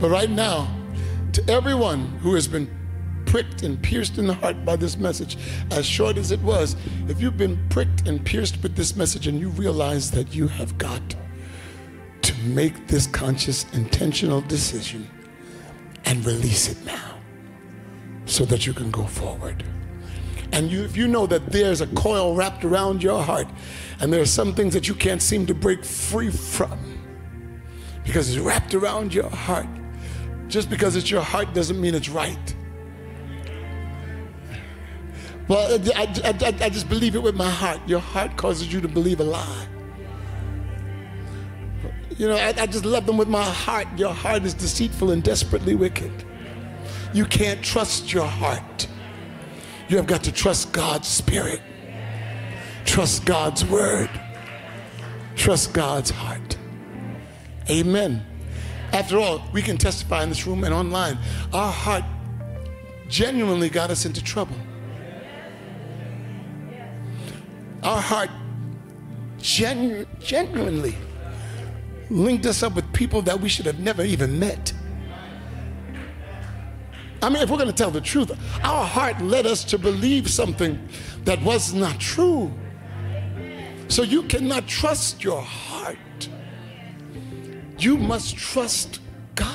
But 0.00 0.10
right 0.10 0.30
now, 0.30 0.68
to 1.32 1.48
everyone 1.48 2.06
who 2.22 2.34
has 2.34 2.48
been 2.48 2.68
pricked 3.24 3.62
and 3.62 3.80
pierced 3.80 4.18
in 4.18 4.26
the 4.26 4.34
heart 4.34 4.64
by 4.64 4.74
this 4.74 4.96
message, 4.96 5.38
as 5.70 5.86
short 5.86 6.16
as 6.16 6.32
it 6.32 6.40
was, 6.40 6.74
if 7.08 7.20
you've 7.20 7.36
been 7.36 7.58
pricked 7.68 8.08
and 8.08 8.24
pierced 8.26 8.60
with 8.64 8.74
this 8.74 8.96
message 8.96 9.28
and 9.28 9.38
you 9.38 9.48
realize 9.50 10.10
that 10.10 10.34
you 10.34 10.48
have 10.48 10.76
got 10.76 11.14
make 12.42 12.86
this 12.86 13.06
conscious, 13.06 13.64
intentional 13.72 14.40
decision 14.42 15.08
and 16.04 16.24
release 16.24 16.68
it 16.68 16.84
now 16.84 17.18
so 18.26 18.44
that 18.44 18.66
you 18.66 18.72
can 18.72 18.90
go 18.90 19.04
forward. 19.04 19.64
And 20.52 20.70
you, 20.70 20.82
if 20.84 20.96
you 20.96 21.08
know 21.08 21.26
that 21.26 21.46
there's 21.46 21.80
a 21.80 21.86
coil 21.88 22.34
wrapped 22.34 22.64
around 22.64 23.02
your 23.02 23.22
heart 23.22 23.48
and 24.00 24.12
there 24.12 24.20
are 24.20 24.26
some 24.26 24.54
things 24.54 24.74
that 24.74 24.86
you 24.86 24.94
can't 24.94 25.22
seem 25.22 25.46
to 25.46 25.54
break 25.54 25.84
free 25.84 26.30
from 26.30 26.78
because 28.04 28.28
it's 28.30 28.38
wrapped 28.38 28.74
around 28.74 29.14
your 29.14 29.30
heart, 29.30 29.68
just 30.48 30.68
because 30.68 30.96
it's 30.96 31.10
your 31.10 31.22
heart 31.22 31.54
doesn't 31.54 31.80
mean 31.80 31.94
it's 31.94 32.08
right. 32.08 32.54
Well, 35.48 35.80
I, 35.94 36.02
I, 36.24 36.30
I, 36.30 36.54
I 36.64 36.68
just 36.68 36.88
believe 36.88 37.14
it 37.14 37.22
with 37.22 37.34
my 37.34 37.50
heart. 37.50 37.80
Your 37.86 38.00
heart 38.00 38.36
causes 38.36 38.72
you 38.72 38.80
to 38.80 38.88
believe 38.88 39.20
a 39.20 39.24
lie. 39.24 39.66
You 42.18 42.28
know, 42.28 42.36
I, 42.36 42.54
I, 42.58 42.66
just 42.66 42.84
love 42.84 43.06
them 43.06 43.16
with 43.16 43.28
my 43.28 43.44
heart. 43.44 43.86
Your 43.96 44.12
heart 44.12 44.44
is 44.44 44.54
deceitful 44.54 45.10
and 45.10 45.22
desperately 45.22 45.74
wicked. 45.74 46.10
You 47.14 47.24
can't 47.24 47.62
trust 47.62 48.12
your 48.12 48.26
heart. 48.26 48.86
You 49.88 49.96
have 49.96 50.06
got 50.06 50.22
to 50.24 50.32
trust 50.32 50.72
God's 50.72 51.08
Spirit, 51.08 51.60
trust 52.84 53.24
God's 53.24 53.64
Word, 53.64 54.10
trust 55.36 55.72
God's 55.72 56.10
heart. 56.10 56.56
Amen. 57.68 58.24
After 58.92 59.18
all, 59.18 59.42
we 59.52 59.62
can 59.62 59.78
testify 59.78 60.22
in 60.22 60.28
this 60.28 60.46
room 60.46 60.64
and 60.64 60.74
online. 60.74 61.18
Our 61.52 61.72
heart 61.72 62.04
genuinely 63.08 63.68
got 63.68 63.90
us 63.90 64.04
into 64.04 64.22
trouble. 64.22 64.56
Our 67.82 68.00
heart 68.00 68.30
genu- 69.38 70.06
genuinely 70.20 70.94
linked 72.12 72.46
us 72.46 72.62
up 72.62 72.74
with 72.74 72.90
people 72.92 73.22
that 73.22 73.40
we 73.40 73.48
should 73.48 73.66
have 73.66 73.80
never 73.80 74.02
even 74.02 74.38
met. 74.38 74.72
I 77.22 77.28
mean, 77.28 77.42
if 77.42 77.50
we're 77.50 77.56
going 77.56 77.68
to 77.68 77.74
tell 77.74 77.92
the 77.92 78.00
truth, 78.00 78.32
our 78.64 78.84
heart 78.84 79.20
led 79.20 79.46
us 79.46 79.62
to 79.64 79.78
believe 79.78 80.28
something 80.28 80.88
that 81.24 81.40
was 81.42 81.72
not 81.72 82.00
true. 82.00 82.52
So 83.88 84.02
you 84.02 84.24
cannot 84.24 84.66
trust 84.66 85.22
your 85.22 85.40
heart. 85.40 85.98
You 87.78 87.96
must 87.96 88.36
trust 88.36 89.00
God. 89.34 89.48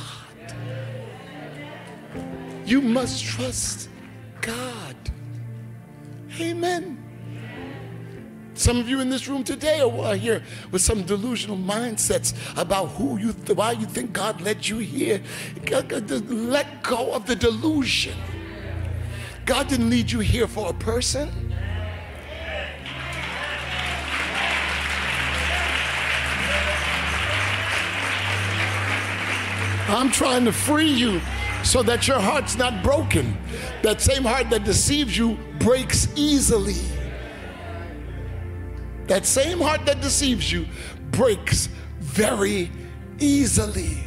You 2.65 2.81
must 2.81 3.23
trust 3.23 3.89
God. 4.41 4.95
Amen. 6.39 7.06
Some 8.57 8.77
of 8.79 8.89
you 8.89 9.01
in 9.01 9.09
this 9.11 9.27
room 9.27 9.43
today 9.43 9.81
are 9.81 10.15
here 10.15 10.41
with 10.71 10.81
some 10.81 11.03
delusional 11.03 11.57
mindsets 11.57 12.33
about 12.59 12.87
who 12.87 13.17
you, 13.17 13.31
th- 13.31 13.55
why 13.55 13.73
you 13.73 13.85
think 13.85 14.13
God 14.13 14.41
led 14.41 14.67
you 14.67 14.79
here. 14.79 15.21
Let 15.69 16.81
go 16.81 17.13
of 17.13 17.27
the 17.27 17.35
delusion. 17.35 18.17
God 19.45 19.67
didn't 19.67 19.91
lead 19.91 20.11
you 20.11 20.19
here 20.19 20.47
for 20.47 20.71
a 20.71 20.73
person. 20.73 21.29
I'm 29.87 30.09
trying 30.09 30.45
to 30.45 30.51
free 30.51 30.89
you 30.91 31.21
so 31.63 31.83
that 31.83 32.07
your 32.07 32.19
heart's 32.19 32.57
not 32.57 32.83
broken. 32.83 33.37
That 33.83 34.01
same 34.01 34.23
heart 34.23 34.49
that 34.49 34.63
deceives 34.63 35.15
you 35.15 35.37
breaks 35.59 36.07
easily. 36.15 36.96
That 39.07 39.25
same 39.25 39.59
heart 39.59 39.85
that 39.85 40.01
deceives 40.01 40.51
you 40.51 40.67
breaks 41.11 41.69
very 41.99 42.69
easily. 43.19 43.97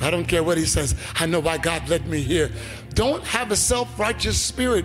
I 0.00 0.10
don't 0.10 0.24
care 0.24 0.42
what 0.42 0.58
he 0.58 0.64
says. 0.64 0.96
I 1.14 1.26
know 1.26 1.40
why 1.40 1.58
God 1.58 1.88
led 1.88 2.08
me 2.08 2.22
here. 2.22 2.50
Don't 2.94 3.22
have 3.24 3.50
a 3.50 3.56
self 3.56 3.98
righteous 3.98 4.40
spirit 4.40 4.84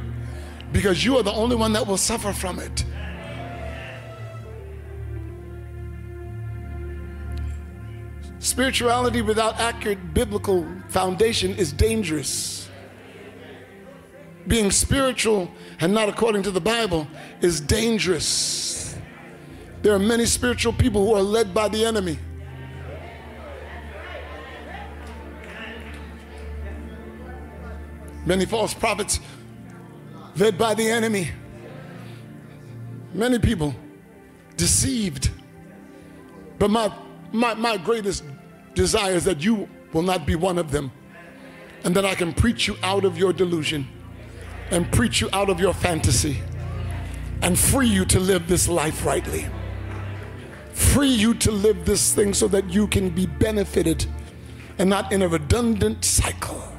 because 0.72 1.04
you 1.04 1.18
are 1.18 1.24
the 1.24 1.32
only 1.32 1.56
one 1.56 1.74
that 1.74 1.88
will 1.88 1.98
suffer 1.98 2.34
from 2.34 2.60
it. 2.60 2.86
Spirituality 8.40 9.22
without 9.22 9.60
accurate 9.60 10.14
biblical 10.14 10.66
foundation 10.90 11.56
is 11.56 11.74
dangerous. 11.74 12.67
Being 14.48 14.72
spiritual 14.72 15.52
and 15.80 15.94
not 15.94 16.08
according 16.08 16.44
to 16.44 16.52
the 16.52 16.62
Bible 16.62 17.08
is 17.42 17.60
dangerous. 17.60 18.96
There 19.82 19.94
are 19.94 20.00
many 20.00 20.26
spiritual 20.26 20.74
people 20.74 21.06
who 21.06 21.14
are 21.14 21.22
led 21.22 21.54
by 21.54 21.68
the 21.68 21.84
enemy. 21.84 22.18
Many 28.26 28.46
false 28.46 28.74
prophets 28.74 29.20
led 30.38 30.58
by 30.58 30.74
the 30.74 30.90
enemy. 30.90 31.32
Many 33.14 33.40
people 33.40 33.74
deceived. 34.56 35.32
But 36.60 36.70
my, 36.70 36.94
my, 37.32 37.54
my 37.54 37.78
greatest 37.78 38.24
desire 38.74 39.14
is 39.14 39.26
that 39.26 39.44
you 39.44 39.68
will 39.94 40.02
not 40.02 40.26
be 40.26 40.36
one 40.36 40.58
of 40.58 40.72
them 40.72 40.92
and 41.84 41.96
that 41.96 42.06
I 42.06 42.16
can 42.16 42.34
preach 42.34 42.68
you 42.68 42.76
out 42.84 43.06
of 43.06 43.18
your 43.18 43.32
delusion 43.32 43.88
and 44.72 44.92
preach 44.92 45.22
you 45.22 45.30
out 45.34 45.50
of 45.50 45.60
your 45.60 45.74
fantasy 45.74 46.42
and 47.42 47.58
free 47.58 47.88
you 47.88 48.06
to 48.06 48.20
live 48.20 48.48
this 48.48 48.68
life 48.68 49.06
rightly. 49.06 49.48
Free 50.74 51.08
you 51.10 51.34
to 51.36 51.52
live 51.52 51.86
this 51.86 52.14
thing 52.14 52.34
so 52.34 52.48
that 52.50 52.70
you 52.70 52.88
can 52.88 53.10
be 53.10 53.26
benefited 53.26 54.06
and 54.78 54.90
not 54.90 55.12
in 55.12 55.22
a 55.22 55.28
redundant 55.28 56.04
cycle. 56.04 56.77